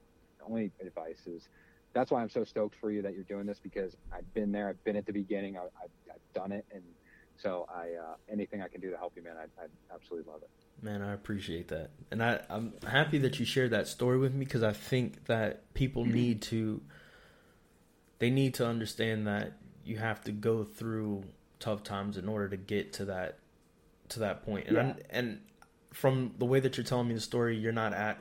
only 0.46 0.72
advice 0.80 1.26
is 1.26 1.48
that's 1.92 2.10
why 2.10 2.22
i'm 2.22 2.30
so 2.30 2.44
stoked 2.44 2.76
for 2.80 2.90
you 2.90 3.02
that 3.02 3.14
you're 3.14 3.24
doing 3.24 3.46
this 3.46 3.58
because 3.62 3.96
i've 4.12 4.34
been 4.34 4.52
there 4.52 4.68
i've 4.68 4.82
been 4.84 4.96
at 4.96 5.06
the 5.06 5.12
beginning 5.12 5.56
I, 5.56 5.62
I've, 5.62 5.90
I've 6.10 6.32
done 6.34 6.52
it 6.52 6.64
and 6.72 6.82
so 7.42 7.66
I 7.68 7.94
uh, 8.00 8.14
anything 8.30 8.62
I 8.62 8.68
can 8.68 8.80
do 8.80 8.90
to 8.90 8.96
help 8.96 9.14
you, 9.16 9.22
man, 9.22 9.34
I, 9.36 9.44
I 9.60 9.66
absolutely 9.92 10.30
love 10.30 10.42
it. 10.42 10.50
Man, 10.80 11.02
I 11.02 11.12
appreciate 11.12 11.68
that, 11.68 11.90
and 12.10 12.22
I, 12.22 12.40
I'm 12.48 12.74
happy 12.86 13.18
that 13.18 13.38
you 13.38 13.44
shared 13.44 13.70
that 13.70 13.88
story 13.88 14.18
with 14.18 14.32
me 14.32 14.44
because 14.44 14.62
I 14.62 14.72
think 14.72 15.26
that 15.26 15.72
people 15.74 16.04
need 16.04 16.42
to. 16.42 16.80
They 18.18 18.30
need 18.30 18.54
to 18.54 18.66
understand 18.66 19.26
that 19.26 19.54
you 19.84 19.96
have 19.96 20.22
to 20.24 20.32
go 20.32 20.62
through 20.62 21.24
tough 21.58 21.82
times 21.82 22.16
in 22.16 22.28
order 22.28 22.48
to 22.48 22.56
get 22.56 22.92
to 22.94 23.04
that, 23.06 23.38
to 24.10 24.20
that 24.20 24.44
point. 24.44 24.68
And 24.68 24.76
Yeah. 24.76 24.94
And 25.10 25.40
from 25.92 26.34
the 26.38 26.44
way 26.44 26.60
that 26.60 26.76
you're 26.76 26.84
telling 26.84 27.08
me 27.08 27.14
the 27.14 27.20
story, 27.20 27.56
you're 27.56 27.72
not 27.72 27.92
at 27.92 28.18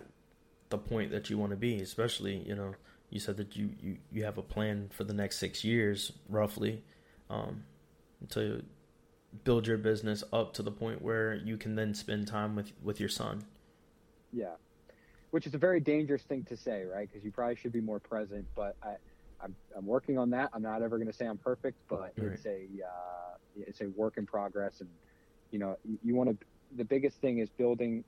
the 0.69 0.79
point 0.79 1.11
that 1.11 1.29
you 1.29 1.37
want 1.37 1.51
to 1.51 1.55
be. 1.55 1.79
Especially, 1.81 2.37
you 2.37 2.55
know, 2.55 2.73
you 3.11 3.19
said 3.19 3.37
that 3.37 3.55
you 3.55 3.69
you 3.79 3.97
you 4.11 4.23
have 4.23 4.37
a 4.37 4.41
plan 4.41 4.89
for 4.91 5.03
the 5.03 5.13
next 5.13 5.37
six 5.37 5.63
years, 5.63 6.11
roughly. 6.29 6.81
Um, 7.29 7.63
to 8.29 8.63
build 9.43 9.65
your 9.67 9.77
business 9.77 10.23
up 10.33 10.53
to 10.53 10.63
the 10.63 10.71
point 10.71 11.01
where 11.01 11.35
you 11.35 11.57
can 11.57 11.75
then 11.75 11.93
spend 11.93 12.27
time 12.27 12.55
with 12.55 12.71
with 12.81 12.99
your 12.99 13.09
son. 13.09 13.43
Yeah, 14.31 14.55
which 15.31 15.45
is 15.45 15.53
a 15.53 15.57
very 15.57 15.81
dangerous 15.81 16.23
thing 16.23 16.45
to 16.45 16.57
say, 16.57 16.85
right? 16.85 17.07
Because 17.07 17.23
you 17.23 17.31
probably 17.31 17.57
should 17.57 17.73
be 17.73 17.81
more 17.81 17.99
present. 17.99 18.45
But 18.55 18.77
I, 18.81 18.95
I'm 19.43 19.55
I'm 19.77 19.85
working 19.85 20.17
on 20.17 20.29
that. 20.31 20.49
I'm 20.53 20.61
not 20.61 20.81
ever 20.81 20.97
going 20.97 21.11
to 21.11 21.13
say 21.13 21.25
I'm 21.25 21.37
perfect, 21.37 21.77
but 21.89 22.13
right. 22.17 22.31
it's 22.33 22.45
a 22.45 22.65
uh, 22.85 23.35
it's 23.57 23.81
a 23.81 23.87
work 23.89 24.17
in 24.17 24.25
progress, 24.25 24.79
and 24.79 24.89
you 25.51 25.59
know 25.59 25.77
you, 25.83 25.99
you 26.01 26.15
want 26.15 26.29
to. 26.29 26.45
The 26.77 26.85
biggest 26.85 27.17
thing 27.17 27.39
is 27.39 27.49
building 27.49 28.05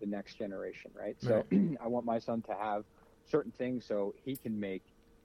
the 0.00 0.06
next 0.06 0.38
generation, 0.38 0.90
right? 0.98 1.16
So 1.20 1.44
right. 1.50 1.76
I 1.84 1.86
want 1.86 2.06
my 2.06 2.18
son 2.18 2.40
to 2.42 2.54
have 2.54 2.84
certain 3.30 3.52
things 3.52 3.84
so 3.84 4.14
he 4.24 4.36
can 4.36 4.58
make 4.58 4.82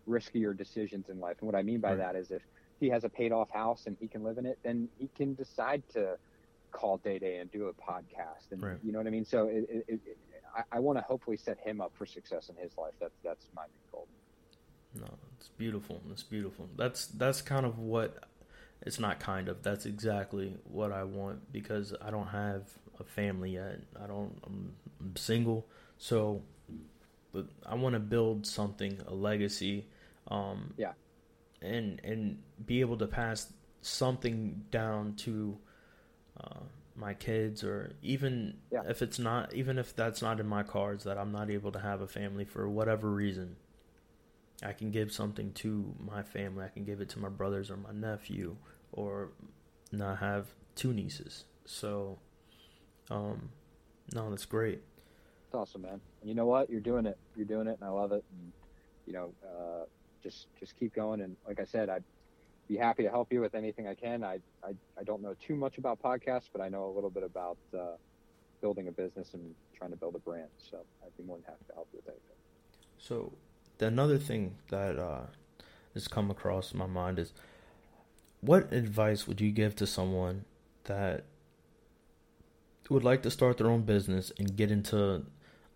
riskier 0.07 0.55
decisions 0.57 1.09
in 1.09 1.19
life. 1.19 1.37
And 1.39 1.47
what 1.47 1.55
I 1.55 1.63
mean 1.63 1.79
by 1.79 1.89
right. 1.89 1.97
that 1.99 2.15
is 2.15 2.31
if 2.31 2.41
he 2.79 2.89
has 2.89 3.03
a 3.03 3.09
paid 3.09 3.31
off 3.31 3.49
house 3.49 3.83
and 3.85 3.95
he 3.99 4.07
can 4.07 4.23
live 4.23 4.37
in 4.37 4.45
it, 4.45 4.59
then 4.63 4.89
he 4.99 5.09
can 5.15 5.33
decide 5.35 5.83
to 5.93 6.17
call 6.71 6.97
Day 6.97 7.19
Day 7.19 7.37
and 7.37 7.51
do 7.51 7.67
a 7.67 7.73
podcast. 7.73 8.51
And 8.51 8.61
right. 8.61 8.77
you 8.83 8.91
know 8.91 8.97
what 8.97 9.07
I 9.07 9.11
mean? 9.11 9.25
So 9.25 9.47
it, 9.47 9.65
it, 9.69 9.85
it, 9.87 10.17
I, 10.55 10.77
I 10.77 10.79
want 10.79 10.97
to 10.97 11.03
hopefully 11.03 11.37
set 11.37 11.57
him 11.59 11.79
up 11.81 11.93
for 11.95 12.05
success 12.05 12.49
in 12.49 12.55
his 12.61 12.77
life. 12.77 12.93
That's, 12.99 13.17
that's 13.23 13.47
my 13.55 13.63
main 13.63 13.91
goal. 13.91 14.07
No, 14.95 15.07
it's 15.37 15.49
beautiful. 15.49 16.01
It's 16.11 16.23
beautiful. 16.23 16.67
That's, 16.75 17.07
that's 17.07 17.41
kind 17.41 17.65
of 17.65 17.79
what 17.79 18.25
it's 18.81 18.99
not 18.99 19.19
kind 19.19 19.47
of, 19.47 19.63
that's 19.63 19.85
exactly 19.85 20.57
what 20.65 20.91
I 20.91 21.03
want 21.03 21.51
because 21.53 21.93
I 22.01 22.11
don't 22.11 22.27
have 22.27 22.63
a 22.99 23.03
family 23.03 23.51
yet. 23.51 23.79
I 24.01 24.07
don't, 24.07 24.37
I'm, 24.45 24.73
I'm 24.99 25.15
single. 25.15 25.65
So 25.97 26.41
I 27.65 27.75
want 27.75 27.93
to 27.93 27.99
build 27.99 28.45
something, 28.45 28.99
a 29.07 29.13
legacy. 29.13 29.87
Um, 30.27 30.73
yeah. 30.77 30.93
And 31.61 32.01
and 32.03 32.39
be 32.65 32.81
able 32.81 32.97
to 32.97 33.07
pass 33.07 33.51
something 33.81 34.63
down 34.69 35.15
to 35.15 35.57
uh, 36.39 36.59
my 36.95 37.13
kids, 37.13 37.63
or 37.63 37.93
even 38.01 38.57
yeah. 38.71 38.81
if 38.87 39.01
it's 39.01 39.19
not, 39.19 39.53
even 39.53 39.77
if 39.77 39.95
that's 39.95 40.21
not 40.21 40.39
in 40.39 40.47
my 40.47 40.63
cards, 40.63 41.03
that 41.05 41.17
I'm 41.17 41.31
not 41.31 41.49
able 41.49 41.71
to 41.71 41.79
have 41.79 42.01
a 42.01 42.07
family 42.07 42.45
for 42.45 42.69
whatever 42.69 43.09
reason. 43.09 43.55
I 44.61 44.73
can 44.73 44.91
give 44.91 45.11
something 45.11 45.51
to 45.53 45.93
my 45.99 46.23
family. 46.23 46.63
I 46.63 46.69
can 46.69 46.85
give 46.85 47.01
it 47.01 47.09
to 47.09 47.19
my 47.19 47.29
brothers 47.29 47.69
or 47.71 47.77
my 47.77 47.91
nephew, 47.91 48.57
or 48.91 49.31
not 49.91 50.19
have 50.19 50.47
two 50.75 50.93
nieces. 50.93 51.45
So, 51.65 52.19
um, 53.09 53.49
no, 54.13 54.29
that's 54.29 54.45
great 54.45 54.81
awesome, 55.53 55.83
man. 55.83 55.99
And 56.21 56.29
you 56.29 56.35
know 56.35 56.45
what? 56.45 56.69
You're 56.69 56.81
doing 56.81 57.05
it. 57.05 57.17
You're 57.35 57.45
doing 57.45 57.67
it, 57.67 57.77
and 57.79 57.83
I 57.83 57.89
love 57.89 58.11
it. 58.11 58.23
And 58.31 58.51
you 59.05 59.13
know, 59.13 59.33
uh, 59.45 59.85
just 60.21 60.47
just 60.59 60.77
keep 60.77 60.93
going. 60.93 61.21
And 61.21 61.35
like 61.47 61.59
I 61.59 61.65
said, 61.65 61.89
I'd 61.89 62.03
be 62.67 62.77
happy 62.77 63.03
to 63.03 63.09
help 63.09 63.31
you 63.31 63.41
with 63.41 63.55
anything 63.55 63.87
I 63.87 63.93
can. 63.93 64.23
I 64.23 64.39
I, 64.63 64.73
I 64.99 65.03
don't 65.03 65.21
know 65.21 65.35
too 65.45 65.55
much 65.55 65.77
about 65.77 66.01
podcasts, 66.01 66.49
but 66.51 66.61
I 66.61 66.69
know 66.69 66.85
a 66.85 66.93
little 66.93 67.09
bit 67.09 67.23
about 67.23 67.57
uh, 67.77 67.95
building 68.61 68.87
a 68.87 68.91
business 68.91 69.33
and 69.33 69.53
trying 69.75 69.91
to 69.91 69.97
build 69.97 70.15
a 70.15 70.19
brand. 70.19 70.49
So 70.57 70.77
I'd 71.03 71.15
be 71.17 71.23
more 71.23 71.37
than 71.37 71.45
happy 71.45 71.65
to 71.67 71.73
help 71.73 71.87
you 71.91 71.99
with 72.05 72.07
anything. 72.07 72.37
So 72.97 73.33
the 73.77 73.87
another 73.87 74.17
thing 74.17 74.55
that 74.69 74.97
uh, 74.97 75.25
has 75.93 76.07
come 76.07 76.31
across 76.31 76.73
my 76.73 76.87
mind 76.87 77.19
is, 77.19 77.33
what 78.41 78.71
advice 78.71 79.27
would 79.27 79.41
you 79.41 79.51
give 79.51 79.75
to 79.77 79.87
someone 79.87 80.45
that 80.85 81.25
would 82.89 83.03
like 83.03 83.23
to 83.23 83.31
start 83.31 83.57
their 83.57 83.69
own 83.69 83.81
business 83.81 84.31
and 84.37 84.55
get 84.55 84.69
into 84.71 85.23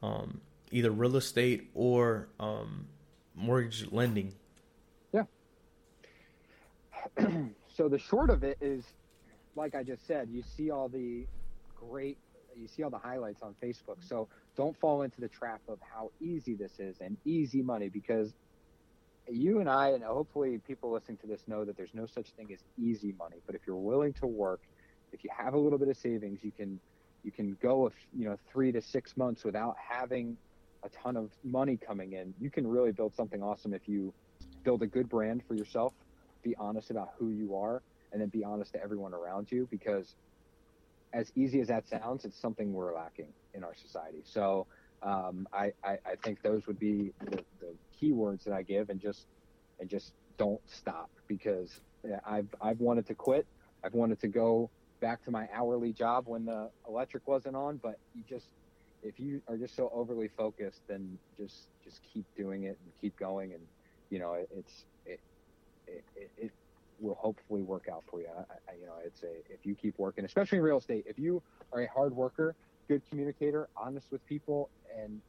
um, 0.02 0.42
either 0.72 0.92
real 0.92 1.16
estate 1.16 1.70
or 1.74 2.28
um, 2.40 2.88
mortgage 3.36 3.92
lending? 3.92 4.34
Yeah. 5.14 5.24
so 7.76 7.88
the 7.88 8.00
short 8.00 8.30
of 8.30 8.44
it 8.44 8.58
is, 8.62 8.84
like 9.56 9.76
I 9.76 9.84
just 9.84 10.06
said, 10.06 10.30
you 10.32 10.44
see 10.56 10.72
all 10.72 10.90
the 10.90 11.26
great, 11.76 12.18
you 12.56 12.68
see 12.68 12.84
all 12.84 12.90
the 12.90 12.98
highlights 12.98 13.42
on 13.42 13.56
Facebook. 13.62 13.98
So 14.02 14.28
don't 14.56 14.78
fall 14.80 15.04
into 15.04 15.22
the 15.22 15.28
trap 15.28 15.62
of 15.68 15.80
how 15.82 16.12
easy 16.20 16.56
this 16.56 16.80
is 16.80 16.98
and 17.00 17.18
easy 17.26 17.62
money 17.62 17.90
because 17.90 18.34
you 19.30 19.60
and 19.60 19.70
I, 19.70 19.90
and 19.90 20.04
hopefully 20.04 20.60
people 20.66 20.92
listening 20.92 21.18
to 21.18 21.28
this 21.28 21.42
know 21.48 21.66
that 21.66 21.76
there's 21.78 21.94
no 21.94 22.06
such 22.06 22.30
thing 22.32 22.50
as 22.54 22.60
easy 22.78 23.14
money. 23.18 23.38
But 23.46 23.56
if 23.56 23.62
you're 23.68 23.76
willing 23.76 24.14
to 24.14 24.28
work, 24.28 24.62
if 25.12 25.24
you 25.24 25.30
have 25.36 25.54
a 25.54 25.58
little 25.58 25.78
bit 25.78 25.90
of 25.90 25.98
savings, 25.98 26.40
you 26.44 26.52
can 26.52 26.80
you 27.28 27.32
can 27.34 27.58
go, 27.62 27.92
you 28.18 28.24
know, 28.24 28.38
three 28.50 28.72
to 28.72 28.82
six 28.82 29.18
months 29.18 29.44
without 29.44 29.76
having 29.78 30.38
a 30.84 30.90
ton 31.04 31.18
of 31.18 31.30
money 31.44 31.76
coming 31.76 32.14
in. 32.14 32.34
You 32.40 32.50
can 32.50 32.66
really 32.66 32.94
build 32.94 33.14
something 33.14 33.44
awesome 33.44 33.74
if 33.74 33.82
you 33.86 34.14
build 34.64 34.82
a 34.82 34.88
good 34.88 35.10
brand 35.10 35.44
for 35.46 35.54
yourself, 35.54 35.92
be 36.42 36.56
honest 36.58 36.90
about 36.90 37.10
who 37.20 37.32
you 37.32 37.54
are, 37.58 37.82
and 38.14 38.22
then 38.22 38.30
be 38.30 38.46
honest 38.46 38.72
to 38.72 38.82
everyone 38.82 39.14
around 39.14 39.52
you 39.52 39.68
because 39.70 40.16
as 41.12 41.30
easy 41.36 41.60
as 41.60 41.68
that 41.68 41.86
sounds, 41.90 42.24
it's 42.24 42.40
something 42.40 42.72
we're 42.72 42.96
lacking 42.96 43.34
in 43.54 43.62
our 43.62 43.76
society. 43.76 44.22
So 44.24 44.66
um, 45.04 45.50
I, 45.52 45.74
I, 45.84 45.98
I, 46.06 46.16
think 46.24 46.42
those 46.42 46.66
would 46.66 46.80
be 46.80 47.12
the, 47.30 47.44
the 47.60 47.74
key 48.00 48.14
words 48.14 48.46
that 48.46 48.54
I 48.54 48.62
give 48.62 48.90
and 48.90 49.02
just 49.02 49.26
and 49.82 49.90
just 49.90 50.14
don't 50.38 50.62
stop 50.66 51.10
because 51.28 51.82
I've 52.26 52.48
I've 52.62 52.80
wanted 52.80 53.06
to 53.08 53.16
quit. 53.16 53.46
I've 53.84 53.94
wanted 53.94 54.22
to 54.22 54.28
go 54.28 54.70
back 55.00 55.24
to 55.24 55.32
my 55.32 55.48
hourly 55.54 55.94
job 55.94 56.28
when 56.28 56.46
the 56.46 56.72
electric 56.88 57.28
wasn't 57.28 57.56
on. 57.56 57.78
But 57.78 58.00
you 58.14 58.24
just, 58.28 58.48
if 59.04 59.20
you 59.20 59.42
are 59.48 59.58
just 59.58 59.76
so 59.76 59.90
overly 59.94 60.28
focused, 60.28 60.82
then 60.88 61.20
just 61.38 61.70
just 61.84 62.02
keep 62.02 62.26
doing 62.36 62.64
it 62.64 62.78
and 62.84 62.94
keep 63.00 63.18
going, 63.18 63.54
and 63.54 63.64
you 64.10 64.20
know 64.20 64.34
it, 64.34 64.50
it's 64.52 64.86
it, 65.88 66.04
it, 66.16 66.32
it 66.38 66.52
will 67.00 67.16
hopefully 67.16 67.62
work 67.62 67.88
out 67.92 68.04
for 68.10 68.22
you. 68.22 68.28
I, 68.28 68.72
I, 68.72 68.76
you 68.80 68.86
know, 68.86 68.96
it's 69.06 69.24
a 69.24 69.42
if 69.50 69.66
you 69.66 69.76
keep 69.76 69.98
working, 69.98 70.26
especially 70.26 70.58
in 70.60 70.64
real 70.64 70.78
estate, 70.78 71.06
if 71.08 71.18
you 71.20 71.44
are 71.72 71.82
a 71.82 71.88
hard 71.88 72.14
worker, 72.16 72.56
good 72.90 73.04
communicator, 73.10 73.70
honest 73.76 74.12
with 74.12 74.26
people, 74.26 74.70
and 74.98 75.22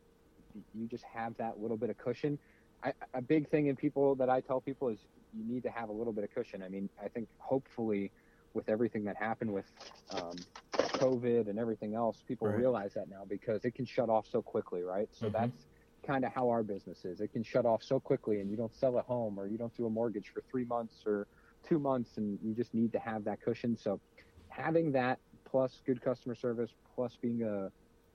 you 0.75 0.87
just 0.87 1.05
have 1.05 1.37
that 1.37 1.59
little 1.61 1.77
bit 1.77 1.91
of 1.91 1.99
cushion. 1.99 2.39
I, 2.83 2.93
a 3.15 3.21
big 3.21 3.49
thing 3.51 3.67
in 3.67 3.77
people 3.77 4.15
that 4.17 4.31
I 4.31 4.41
tell 4.41 4.61
people 4.61 4.89
is 4.89 5.01
you 5.33 5.45
need 5.45 5.65
to 5.65 5.71
have 5.71 5.89
a 5.89 5.93
little 5.93 6.13
bit 6.13 6.25
of 6.25 6.31
cushion. 6.33 6.63
I 6.63 6.69
mean, 6.69 6.89
I 7.03 7.09
think 7.09 7.29
hopefully 7.39 8.13
with 8.55 8.69
everything 8.69 9.05
that 9.05 9.17
happened 9.17 9.53
with 9.53 9.67
um, 10.11 10.37
COVID 10.73 11.49
and 11.49 11.59
everything 11.59 11.95
else, 11.95 12.23
people 12.27 12.49
right. 12.49 12.57
realize 12.57 12.95
that 12.95 13.09
now 13.09 13.25
because 13.29 13.65
it 13.65 13.75
can 13.75 13.85
shut 13.85 14.09
off 14.09 14.27
so 14.31 14.43
quickly, 14.43 14.83
right? 14.83 15.09
So 15.13 15.27
mm-hmm. 15.27 15.35
that's 15.35 15.67
kind 16.07 16.25
of 16.25 16.33
how 16.33 16.49
our 16.49 16.63
business 16.63 17.05
is. 17.05 17.21
It 17.21 17.33
can 17.33 17.43
shut 17.43 17.67
off 17.67 17.83
so 17.83 18.01
quickly, 18.01 18.41
and 18.41 18.51
you 18.51 18.57
don't 18.57 18.75
sell 18.75 18.99
a 18.99 19.03
home 19.03 19.39
or 19.39 19.47
you 19.47 19.59
don't 19.59 19.77
do 19.77 19.87
a 19.87 19.91
mortgage 19.91 20.29
for 20.33 20.43
three 20.51 20.65
months 20.65 21.03
or 21.07 21.27
two 21.69 21.79
months, 21.79 22.17
and 22.17 22.39
you 22.43 22.55
just 22.55 22.75
need 22.75 22.93
to 22.93 22.99
have 22.99 23.25
that 23.25 23.43
cushion. 23.43 23.77
So 23.77 24.01
having 24.49 24.93
that 24.93 25.19
plus 25.45 25.81
good 25.87 26.01
customer 26.03 26.35
service 26.35 26.71
plus 26.95 27.17
being 27.21 27.43
a 27.43 27.71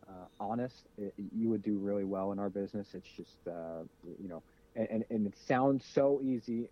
uh, 0.09 0.25
honest, 0.39 0.87
it, 0.97 1.13
you 1.33 1.47
would 1.49 1.61
do 1.61 1.77
really 1.77 2.03
well 2.03 2.33
in 2.33 2.39
our 2.39 2.49
business. 2.49 2.89
It's 2.93 3.07
just 3.07 3.37
uh, 3.47 3.83
you 4.21 4.27
know, 4.27 4.43
and, 4.75 4.87
and, 4.89 5.05
and 5.09 5.27
it 5.27 5.33
sounds 5.47 5.85
so 5.85 6.19
easy, 6.21 6.67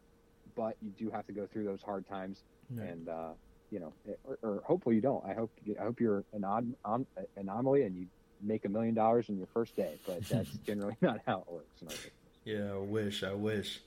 but 0.56 0.76
you 0.82 0.92
do 0.98 1.10
have 1.12 1.26
to 1.28 1.34
go 1.34 1.48
through 1.48 1.64
those 1.64 1.82
hard 1.82 2.08
times. 2.08 2.44
And 2.78 3.10
uh, 3.10 3.32
you 3.72 3.80
know, 3.80 3.94
or, 4.26 4.38
or 4.44 4.62
hopefully 4.66 4.96
you 4.96 5.02
don't. 5.02 5.24
I 5.26 5.34
hope 5.34 5.52
I 5.80 5.84
hope 5.84 6.00
you're 6.00 6.24
an 6.34 6.44
odd 6.44 6.72
um, 6.86 7.08
anomaly 7.38 7.84
and 7.84 7.96
you 7.96 8.08
make 8.42 8.66
a 8.66 8.70
million 8.70 8.94
dollars 8.94 9.30
in 9.30 9.38
your 9.38 9.48
first 9.48 9.76
day, 9.76 9.98
but 10.06 10.22
that's 10.30 10.50
generally 10.66 10.98
not 11.02 11.22
how 11.26 11.46
it 11.48 11.52
works. 11.52 12.08
Yeah, 12.44 12.74
I 12.74 12.78
wish. 12.78 13.24
I 13.24 13.34
wish. 13.34 13.82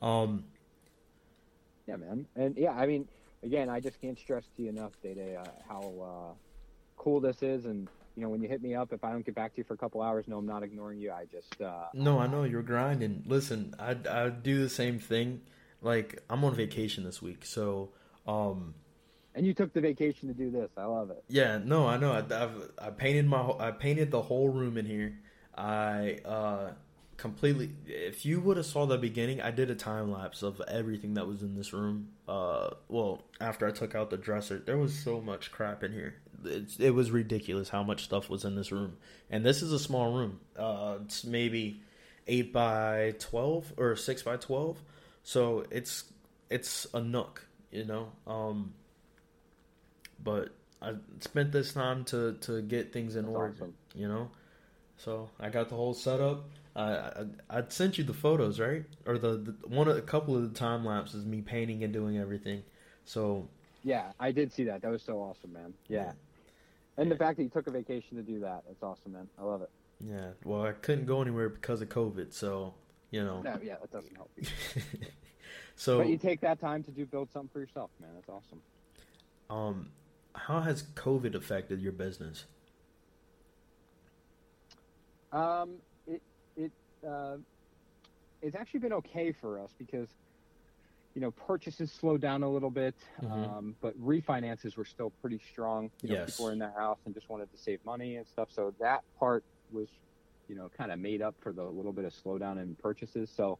Um, 0.00 0.44
yeah, 1.86 1.96
man, 1.96 2.26
and 2.36 2.56
yeah, 2.56 2.72
I 2.72 2.86
mean, 2.86 3.08
again, 3.42 3.68
I 3.68 3.80
just 3.80 4.00
can't 4.00 4.18
stress 4.18 4.44
to 4.56 4.62
you 4.62 4.68
enough, 4.68 4.92
Day 5.02 5.14
Day, 5.14 5.36
uh, 5.36 5.44
how 5.68 5.92
uh, 6.02 6.34
cool 6.96 7.20
this 7.20 7.42
is, 7.42 7.64
and 7.64 7.88
you 8.14 8.22
know, 8.22 8.28
when 8.28 8.42
you 8.42 8.48
hit 8.48 8.62
me 8.62 8.74
up, 8.74 8.92
if 8.92 9.04
I 9.04 9.12
don't 9.12 9.24
get 9.24 9.34
back 9.34 9.54
to 9.54 9.58
you 9.58 9.64
for 9.64 9.74
a 9.74 9.76
couple 9.76 10.02
hours, 10.02 10.26
no, 10.28 10.38
I'm 10.38 10.46
not 10.46 10.62
ignoring 10.62 10.98
you. 10.98 11.12
I 11.12 11.24
just 11.30 11.60
uh, 11.60 11.86
no, 11.94 12.18
I 12.18 12.26
know 12.26 12.44
you're 12.44 12.62
grinding. 12.62 13.24
Listen, 13.26 13.74
I 13.78 13.96
I 14.08 14.28
do 14.28 14.62
the 14.62 14.68
same 14.68 14.98
thing. 14.98 15.40
Like 15.82 16.22
I'm 16.28 16.44
on 16.44 16.54
vacation 16.54 17.04
this 17.04 17.22
week, 17.22 17.44
so 17.44 17.90
um, 18.26 18.74
and 19.36 19.46
you 19.46 19.54
took 19.54 19.72
the 19.72 19.80
vacation 19.80 20.28
to 20.28 20.34
do 20.34 20.50
this. 20.50 20.70
I 20.76 20.84
love 20.84 21.10
it. 21.10 21.22
Yeah, 21.28 21.58
no, 21.62 21.86
I 21.86 21.98
know. 21.98 22.12
I, 22.12 22.18
I've, 22.18 22.70
I 22.78 22.90
painted 22.90 23.26
my 23.26 23.52
I 23.60 23.70
painted 23.70 24.10
the 24.10 24.22
whole 24.22 24.48
room 24.48 24.76
in 24.78 24.86
here. 24.86 25.18
I 25.56 26.18
uh, 26.24 26.70
completely. 27.16 27.70
If 27.86 28.26
you 28.26 28.40
would 28.40 28.56
have 28.56 28.66
saw 28.66 28.86
the 28.86 28.98
beginning, 28.98 29.40
I 29.40 29.50
did 29.50 29.70
a 29.70 29.74
time 29.74 30.10
lapse 30.10 30.42
of 30.42 30.60
everything 30.66 31.14
that 31.14 31.26
was 31.26 31.42
in 31.42 31.54
this 31.54 31.72
room. 31.72 32.08
Uh, 32.26 32.70
well, 32.88 33.24
after 33.40 33.66
I 33.68 33.70
took 33.70 33.94
out 33.94 34.10
the 34.10 34.16
dresser, 34.16 34.58
there 34.58 34.78
was 34.78 34.98
so 34.98 35.20
much 35.20 35.52
crap 35.52 35.84
in 35.84 35.92
here. 35.92 36.16
It, 36.44 36.80
it 36.80 36.90
was 36.90 37.10
ridiculous 37.10 37.68
how 37.68 37.82
much 37.82 38.04
stuff 38.04 38.28
was 38.28 38.44
in 38.44 38.54
this 38.56 38.72
room. 38.72 38.96
And 39.30 39.44
this 39.44 39.62
is 39.62 39.72
a 39.72 39.78
small 39.78 40.12
room. 40.12 40.40
Uh, 40.56 40.98
it's 41.04 41.24
maybe 41.24 41.82
eight 42.26 42.52
by 42.52 43.14
twelve 43.18 43.72
or 43.76 43.96
six 43.96 44.22
by 44.22 44.36
twelve. 44.36 44.78
So 45.22 45.66
it's 45.70 46.04
it's 46.48 46.86
a 46.94 47.00
nook, 47.00 47.46
you 47.70 47.84
know. 47.84 48.12
Um, 48.26 48.74
but 50.26 50.50
I 50.82 50.92
spent 51.20 51.52
this 51.52 51.72
time 51.72 52.04
to 52.06 52.34
to 52.42 52.60
get 52.60 52.92
things 52.92 53.16
in 53.16 53.24
That's 53.24 53.34
order. 53.36 53.54
Awesome. 53.54 53.74
You 53.94 54.08
know, 54.08 54.30
so 54.98 55.30
I 55.40 55.48
got 55.48 55.70
the 55.70 55.76
whole 55.76 55.94
setup. 55.94 56.44
I, 56.74 57.24
I 57.48 57.62
sent 57.70 57.96
you 57.96 58.04
the 58.04 58.12
photos, 58.12 58.60
right? 58.60 58.84
Or 59.06 59.16
the, 59.16 59.38
the 59.38 59.54
one 59.66 59.88
a 59.88 60.02
couple 60.02 60.36
of 60.36 60.42
the 60.42 60.58
time 60.58 60.84
lapses 60.84 61.24
me 61.24 61.40
painting 61.40 61.82
and 61.84 61.92
doing 61.92 62.18
everything. 62.18 62.64
So 63.06 63.48
Yeah, 63.82 64.12
I 64.20 64.30
did 64.30 64.52
see 64.52 64.64
that. 64.64 64.82
That 64.82 64.90
was 64.90 65.02
so 65.02 65.16
awesome, 65.16 65.54
man. 65.54 65.72
Yeah. 65.88 66.12
And 66.98 67.10
the 67.10 67.16
fact 67.16 67.38
that 67.38 67.44
you 67.44 67.48
took 67.48 67.66
a 67.66 67.70
vacation 67.70 68.18
to 68.18 68.22
do 68.22 68.40
that, 68.40 68.64
that's 68.66 68.82
awesome, 68.82 69.12
man. 69.12 69.28
I 69.38 69.44
love 69.44 69.62
it. 69.62 69.70
Yeah. 70.06 70.30
Well, 70.44 70.62
I 70.64 70.72
couldn't 70.72 71.06
go 71.06 71.22
anywhere 71.22 71.48
because 71.48 71.80
of 71.80 71.88
COVID, 71.88 72.34
so 72.34 72.74
you 73.10 73.24
know. 73.24 73.40
No, 73.40 73.58
yeah, 73.62 73.76
that 73.80 73.90
doesn't 73.90 74.14
help. 74.14 74.30
so, 75.76 75.98
but 75.98 76.08
you 76.08 76.18
take 76.18 76.42
that 76.42 76.60
time 76.60 76.82
to 76.84 76.90
do 76.90 77.06
build 77.06 77.30
something 77.32 77.50
for 77.52 77.60
yourself, 77.60 77.90
man. 78.00 78.10
That's 78.14 78.28
awesome. 78.28 78.60
um, 79.48 79.88
how 80.36 80.60
has 80.60 80.82
COVID 80.94 81.34
affected 81.34 81.80
your 81.80 81.92
business? 81.92 82.44
Um, 85.32 85.76
it 86.06 86.22
it 86.56 86.72
uh, 87.06 87.36
it's 88.42 88.54
actually 88.56 88.80
been 88.80 88.92
okay 88.94 89.32
for 89.32 89.60
us 89.60 89.70
because 89.78 90.08
you 91.14 91.20
know 91.20 91.30
purchases 91.32 91.90
slowed 91.92 92.20
down 92.20 92.42
a 92.42 92.48
little 92.48 92.70
bit, 92.70 92.94
Mhm. 93.20 93.30
um, 93.50 93.76
but 93.80 93.98
refinances 94.00 94.76
were 94.76 94.84
still 94.84 95.10
pretty 95.20 95.38
strong. 95.50 95.90
You 96.02 96.10
know, 96.10 96.14
Yes. 96.16 96.26
people 96.26 96.44
were 96.46 96.52
in 96.52 96.58
their 96.58 96.72
house 96.72 96.98
and 97.06 97.14
just 97.14 97.28
wanted 97.28 97.50
to 97.50 97.56
save 97.58 97.84
money 97.84 98.16
and 98.16 98.26
stuff. 98.26 98.50
So 98.50 98.72
that 98.78 99.02
part 99.18 99.44
was 99.72 99.88
you 100.48 100.54
know 100.54 100.68
kind 100.68 100.92
of 100.92 100.98
made 101.00 101.22
up 101.22 101.34
for 101.40 101.52
the 101.52 101.64
little 101.64 101.92
bit 101.92 102.04
of 102.04 102.12
slowdown 102.14 102.62
in 102.62 102.76
purchases. 102.76 103.30
So 103.30 103.58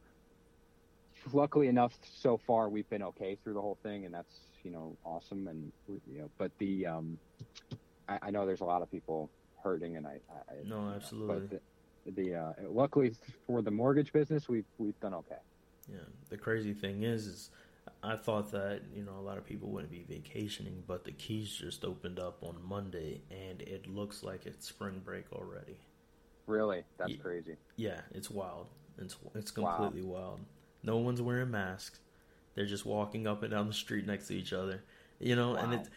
luckily 1.32 1.66
enough, 1.66 1.98
so 2.04 2.36
far 2.36 2.68
we've 2.68 2.88
been 2.88 3.02
okay 3.02 3.36
through 3.42 3.54
the 3.54 3.60
whole 3.60 3.78
thing, 3.82 4.04
and 4.04 4.14
that's 4.14 4.38
you 4.66 4.72
know 4.72 4.96
awesome. 5.04 5.46
And 5.48 5.72
you 5.88 6.18
know, 6.18 6.30
but 6.38 6.50
the 6.58 6.86
um, 6.86 7.18
I, 8.08 8.18
I 8.24 8.30
know 8.30 8.46
there's 8.46 8.60
a 8.60 8.64
lot 8.66 8.82
of 8.82 8.90
people 8.90 9.30
hurting, 9.62 9.96
and 9.96 10.06
I, 10.06 10.20
I 10.50 10.54
No, 10.64 10.88
know, 10.88 10.94
absolutely. 10.94 11.48
The, 12.06 12.12
the 12.22 12.34
uh, 12.34 12.52
luckily 12.68 13.12
for 13.46 13.62
the 13.62 13.70
mortgage 13.70 14.12
business, 14.12 14.48
we've 14.48 14.66
we've 14.78 14.98
done 15.00 15.14
okay. 15.14 15.40
Yeah. 15.88 15.98
The 16.28 16.36
crazy 16.36 16.74
thing 16.74 17.02
is, 17.04 17.26
is 17.26 17.50
I 18.02 18.16
thought 18.16 18.50
that 18.52 18.82
you 18.94 19.04
know 19.04 19.18
a 19.18 19.22
lot 19.22 19.38
of 19.38 19.44
people 19.44 19.68
wouldn't 19.70 19.92
be 19.92 20.04
vacationing, 20.08 20.82
but 20.86 21.04
the 21.04 21.12
keys 21.12 21.50
just 21.54 21.84
opened 21.84 22.18
up 22.18 22.42
on 22.42 22.56
Monday, 22.62 23.22
and 23.30 23.62
it 23.62 23.86
looks 23.86 24.22
like 24.22 24.46
it's 24.46 24.66
spring 24.66 25.00
break 25.04 25.32
already. 25.32 25.80
Really, 26.46 26.84
that's 26.98 27.12
Ye- 27.12 27.18
crazy. 27.18 27.56
Yeah, 27.76 28.00
it's 28.12 28.30
wild. 28.30 28.68
It's 28.98 29.16
it's 29.34 29.50
Wow. 29.58 29.62
completely 29.76 30.02
wild. 30.02 30.40
No 30.82 30.98
one's 30.98 31.22
wearing 31.22 31.50
masks. 31.50 32.00
They're 32.56 32.66
just 32.66 32.86
walking 32.86 33.28
up 33.28 33.44
and 33.44 33.52
down 33.52 33.68
the 33.68 33.74
street 33.74 34.06
next 34.06 34.28
to 34.28 34.34
each 34.36 34.54
other. 34.54 34.84
You 35.20 35.36
know, 35.36 35.56
and 35.56 35.72
Wow. 35.72 35.80
it 35.82 35.90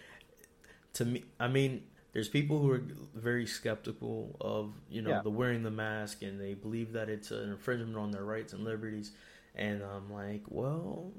to 0.93 1.05
me, 1.05 1.25
I 1.39 1.47
mean, 1.47 1.83
there's 2.13 2.29
people 2.29 2.59
who 2.59 2.71
are 2.71 2.81
very 3.15 3.45
skeptical 3.45 4.35
of 4.41 4.73
you 4.89 5.01
know 5.01 5.11
Yeah. 5.11 5.21
the 5.21 5.29
wearing 5.31 5.63
the 5.63 5.71
mask, 5.71 6.21
and 6.23 6.39
they 6.39 6.53
believe 6.53 6.93
that 6.93 7.09
it's 7.09 7.31
an 7.31 7.51
infringement 7.51 7.97
on 7.97 8.11
their 8.11 8.25
rights 8.25 8.53
and 8.53 8.63
liberties. 8.63 9.11
And 9.55 9.83
I'm 9.83 10.11
like, 10.11 10.43
well, 10.47 11.11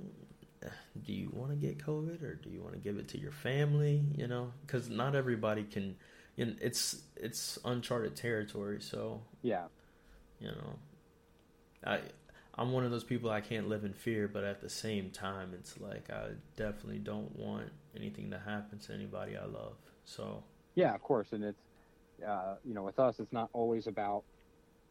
do 1.05 1.12
you 1.12 1.31
want 1.33 1.50
to 1.53 1.57
get 1.57 1.79
COVID 1.79 2.22
or 2.22 2.35
do 2.35 2.50
you 2.50 2.62
want 2.62 2.74
to 2.74 2.81
give 2.81 2.98
it 2.98 3.09
to 3.09 3.18
your 3.18 3.33
family? 3.33 4.05
You 4.16 4.29
know, 4.29 4.53
because 4.66 4.88
not 4.88 5.14
everybody 5.14 5.64
can. 5.64 5.96
You 6.37 6.46
know, 6.46 6.55
it's 6.61 7.03
it's 7.16 7.59
uncharted 7.64 8.16
territory, 8.16 8.81
so 8.81 9.22
Yeah, 9.42 9.66
you 10.40 10.48
know 10.48 10.79
i 11.85 11.98
i'm 12.61 12.70
one 12.73 12.85
of 12.85 12.90
those 12.92 13.03
people 13.05 13.31
i 13.31 13.40
can't 13.40 13.68
live 13.68 13.85
in 13.85 13.92
fear 13.92 14.29
but 14.29 14.44
at 14.44 14.61
the 14.61 14.68
same 14.68 15.11
time 15.11 15.51
it's 15.55 15.81
like 15.81 16.09
i 16.11 16.29
definitely 16.57 16.99
don't 16.99 17.35
want 17.35 17.68
anything 17.96 18.31
to 18.31 18.38
happen 18.38 18.79
to 18.79 18.92
anybody 18.92 19.37
i 19.37 19.44
love 19.44 19.75
so 20.05 20.44
yeah, 20.77 20.94
of 20.94 21.03
course. 21.03 21.33
And 21.33 21.42
it's 21.44 21.59
uh, 22.27 22.55
you 22.64 22.75
know 22.75 22.85
with 22.85 22.99
us, 23.01 23.18
it's 23.18 23.33
not 23.33 23.51
always 23.53 23.87
about 23.88 24.23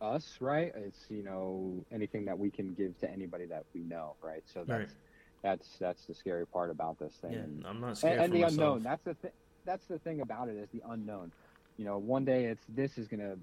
us, 0.01 0.37
right? 0.41 0.71
It's 0.75 1.05
you 1.09 1.23
know 1.23 1.73
anything 1.91 2.25
that 2.25 2.37
we 2.37 2.49
can 2.51 2.73
give 2.73 2.97
to 2.99 3.09
anybody 3.09 3.45
that 3.45 3.63
we 3.73 3.81
know, 3.81 4.15
right? 4.21 4.43
So 4.45 4.65
that's 4.65 4.69
Right. 4.79 4.89
that's 5.41 5.77
that's 5.79 6.05
the 6.05 6.13
scary 6.13 6.45
part 6.45 6.69
about 6.69 6.99
this 6.99 7.13
thing. 7.21 7.31
yeah 7.31 7.39
And- 7.39 7.65
i'm 7.65 7.79
not 7.79 7.97
scared 7.97 8.15
and, 8.15 8.23
and 8.25 8.33
the 8.33 8.41
myself. 8.41 8.51
unknown. 8.59 8.83
That's 8.83 9.03
the 9.03 9.13
thing. 9.15 9.31
that's 9.65 9.85
the 9.87 9.99
thing 9.99 10.19
about 10.21 10.49
it 10.49 10.57
is 10.57 10.69
the 10.69 10.81
unknown. 10.89 11.31
You 11.79 11.85
know, 11.85 11.97
one 11.97 12.25
day 12.25 12.43
it's 12.43 12.65
this 12.67 12.97
is 12.97 13.07
gonna, 13.07 13.37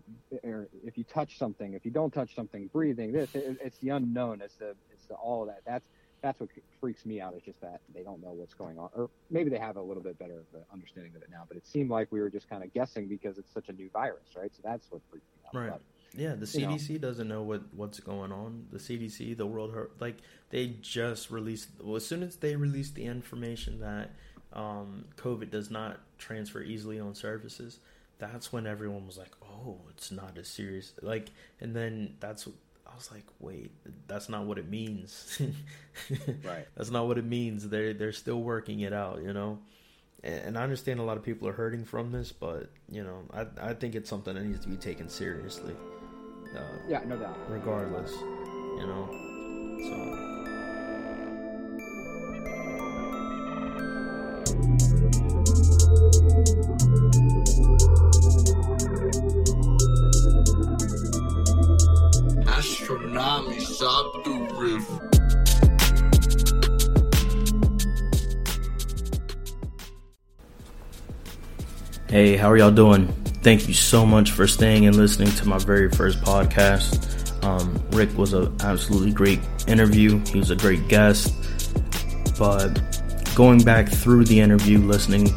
or 0.45 0.69
if 0.85 0.99
you 0.99 1.05
touch 1.05 1.39
something, 1.39 1.73
if 1.73 1.87
you 1.87 1.91
don't 1.91 2.13
touch 2.13 2.35
something, 2.35 2.69
breathing, 2.71 3.11
this, 3.11 3.35
it, 3.35 3.57
it's 3.65 3.79
the 3.79 3.89
unknown. 3.89 4.43
It's 4.43 4.57
the 4.57 4.77
it's 4.93 5.07
the 5.07 5.15
all 5.15 5.41
of 5.41 5.49
that. 5.49 5.63
That's 5.67 5.87
that's 6.21 6.39
what 6.39 6.51
freaks 6.79 7.07
me 7.07 7.19
out. 7.19 7.33
Is 7.35 7.43
just 7.45 7.63
that 7.63 7.81
they 7.95 8.03
don't 8.03 8.23
know 8.23 8.33
what's 8.33 8.53
going 8.53 8.79
on, 8.79 8.91
or 8.95 9.09
maybe 9.31 9.49
they 9.49 9.59
have 9.59 9.79
a 9.79 9.81
little 9.81 10.03
bit 10.03 10.19
better 10.19 10.35
of 10.35 10.61
an 10.61 10.67
understanding 10.71 11.13
of 11.17 11.23
it 11.23 11.31
now. 11.31 11.45
But 11.49 11.57
it 11.57 11.67
seemed 11.67 11.89
like 11.89 12.13
we 12.13 12.21
were 12.21 12.29
just 12.29 12.47
kind 12.51 12.63
of 12.63 12.75
guessing 12.75 13.09
because 13.09 13.39
it's 13.39 13.51
such 13.55 13.71
a 13.71 13.73
new 13.73 13.89
virus, 13.89 14.29
right? 14.37 14.55
So 14.55 14.61
that's 14.63 14.87
what 14.91 15.01
freaks 15.11 15.25
me 15.35 15.49
out. 15.49 15.59
Right. 15.59 15.71
But, 15.71 16.21
Yeah, 16.21 16.35
the 16.35 16.47
you 16.59 16.67
know. 16.67 16.75
CDC 16.75 17.01
doesn't 17.01 17.29
know 17.29 17.41
what 17.41 17.63
what's 17.75 18.01
going 18.01 18.33
on. 18.33 18.67
The 18.71 18.79
CDC, 18.79 19.35
the 19.39 19.47
World 19.47 19.73
Health, 19.73 19.89
like 19.99 20.19
they 20.51 20.77
just 20.83 21.31
released. 21.31 21.71
Well, 21.83 21.97
as 21.97 22.05
soon 22.05 22.23
as 22.23 22.37
they 22.37 22.55
released 22.55 22.97
the 22.97 23.07
information 23.07 23.81
that 23.81 24.11
um, 24.53 25.07
COVID 25.17 25.51
does 25.51 25.71
not 25.71 26.01
transfer 26.19 26.61
easily 26.61 27.01
on 27.01 27.15
surfaces, 27.15 27.79
that's 28.19 28.53
when 28.53 28.67
everyone 28.67 29.07
was 29.07 29.19
like, 29.19 29.33
"Oh, 29.43 29.79
it's 29.91 30.11
not 30.11 30.37
as 30.39 30.49
serious." 30.49 30.93
Like, 31.03 31.31
and 31.61 31.75
then 31.75 32.17
that's 32.21 32.47
I 32.87 32.95
was 32.95 33.11
like, 33.13 33.25
"Wait, 33.41 33.73
that's 34.07 34.29
not 34.29 34.45
what 34.47 34.59
it 34.59 34.69
means." 34.69 35.41
Right. 36.45 36.67
That's 36.77 36.91
not 36.91 37.07
what 37.09 37.19
it 37.19 37.25
means. 37.25 37.69
They're 37.69 37.95
they're 37.95 38.13
still 38.13 38.43
working 38.43 38.81
it 38.81 38.93
out, 38.93 39.23
you 39.23 39.33
know. 39.33 39.59
And, 40.23 40.41
and 40.49 40.59
I 40.59 40.63
understand 40.63 41.01
a 41.01 41.03
lot 41.03 41.17
of 41.17 41.23
people 41.23 41.49
are 41.49 41.53
hurting 41.53 41.85
from 41.85 42.13
this, 42.13 42.33
but 42.33 42.71
you 42.91 43.03
know, 43.03 43.23
I 43.33 43.71
I 43.71 43.75
think 43.75 43.95
it's 43.95 44.09
something 44.11 44.35
that 44.35 44.45
needs 44.45 44.61
to 44.61 44.69
be 44.69 44.77
taken 44.77 45.09
seriously. 45.09 45.75
Uh, 46.55 46.61
yeah, 46.89 47.01
no 47.07 47.17
doubt. 47.17 47.37
regardless, 47.49 48.13
you 48.13 48.87
know. 48.87 49.09
So 49.89 50.16
Shot 62.87 63.03
the. 64.23 64.81
Hey, 72.09 72.37
how 72.37 72.49
are 72.49 72.57
y'all 72.57 72.71
doing? 72.71 73.09
Thank 73.43 73.67
you 73.67 73.75
so 73.75 74.07
much 74.07 74.31
for 74.31 74.47
staying 74.47 74.87
and 74.87 74.95
listening 74.95 75.33
to 75.33 75.49
my 75.49 75.59
very 75.59 75.91
first 75.91 76.21
podcast. 76.21 77.45
Um, 77.45 77.83
Rick 77.91 78.17
was 78.17 78.35
an 78.35 78.55
absolutely 78.61 79.11
great 79.11 79.41
interview. 79.67 80.25
He 80.27 80.39
was 80.39 80.53
a 80.53 80.57
great 80.57 80.87
guest. 80.87 81.35
But 82.39 82.71
going 83.35 83.65
back 83.65 83.89
through 83.89 84.27
the 84.27 84.39
interview, 84.39 84.79
listening 84.79 85.31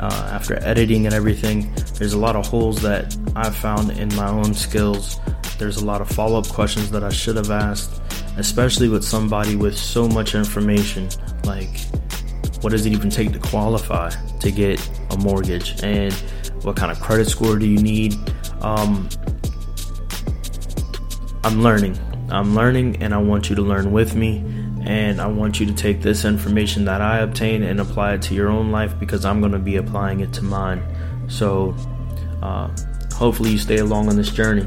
uh, 0.00 0.30
after 0.32 0.54
editing 0.64 1.04
and 1.04 1.14
everything, 1.14 1.70
there's 1.98 2.14
a 2.14 2.18
lot 2.18 2.34
of 2.34 2.46
holes 2.46 2.80
that 2.80 3.14
I 3.36 3.50
found 3.50 3.90
in 3.90 4.08
my 4.16 4.28
own 4.28 4.54
skills. 4.54 5.20
There's 5.58 5.76
a 5.76 5.84
lot 5.84 6.00
of 6.00 6.08
follow 6.08 6.38
up 6.38 6.48
questions 6.48 6.90
that 6.90 7.04
I 7.04 7.10
should 7.10 7.36
have 7.36 7.50
asked, 7.50 8.02
especially 8.36 8.88
with 8.88 9.04
somebody 9.04 9.54
with 9.54 9.76
so 9.76 10.08
much 10.08 10.34
information. 10.34 11.08
Like, 11.44 11.70
what 12.60 12.70
does 12.70 12.86
it 12.86 12.92
even 12.92 13.10
take 13.10 13.32
to 13.32 13.38
qualify 13.38 14.10
to 14.40 14.50
get 14.50 14.80
a 15.10 15.18
mortgage? 15.18 15.82
And 15.82 16.12
what 16.62 16.76
kind 16.76 16.90
of 16.90 17.00
credit 17.00 17.28
score 17.28 17.56
do 17.56 17.66
you 17.66 17.78
need? 17.78 18.14
Um, 18.62 19.08
i'm 21.44 21.62
learning. 21.62 21.98
I'm 22.30 22.54
learning 22.54 23.02
and 23.02 23.12
i 23.14 23.18
want 23.18 23.50
you 23.50 23.56
to 23.56 23.62
learn 23.62 23.92
with 23.92 24.16
me. 24.16 24.38
And 24.86 25.20
i 25.20 25.26
want 25.26 25.60
you 25.60 25.66
to 25.66 25.74
take 25.74 26.00
this 26.02 26.24
information 26.24 26.84
that 26.86 27.00
i 27.00 27.18
obtain 27.18 27.62
and 27.62 27.80
apply 27.80 28.14
it 28.14 28.22
to 28.22 28.34
your 28.34 28.48
own 28.48 28.70
life 28.70 28.98
because 28.98 29.24
i'm 29.24 29.40
going 29.40 29.52
to 29.52 29.58
be 29.58 29.76
applying 29.76 30.20
it 30.20 30.32
to 30.34 30.42
mine. 30.42 30.82
So 31.28 31.76
uh, 32.42 32.70
hopefully 33.14 33.50
you 33.50 33.58
stay 33.58 33.78
along 33.78 34.08
on 34.08 34.16
this 34.16 34.30
journey 34.30 34.66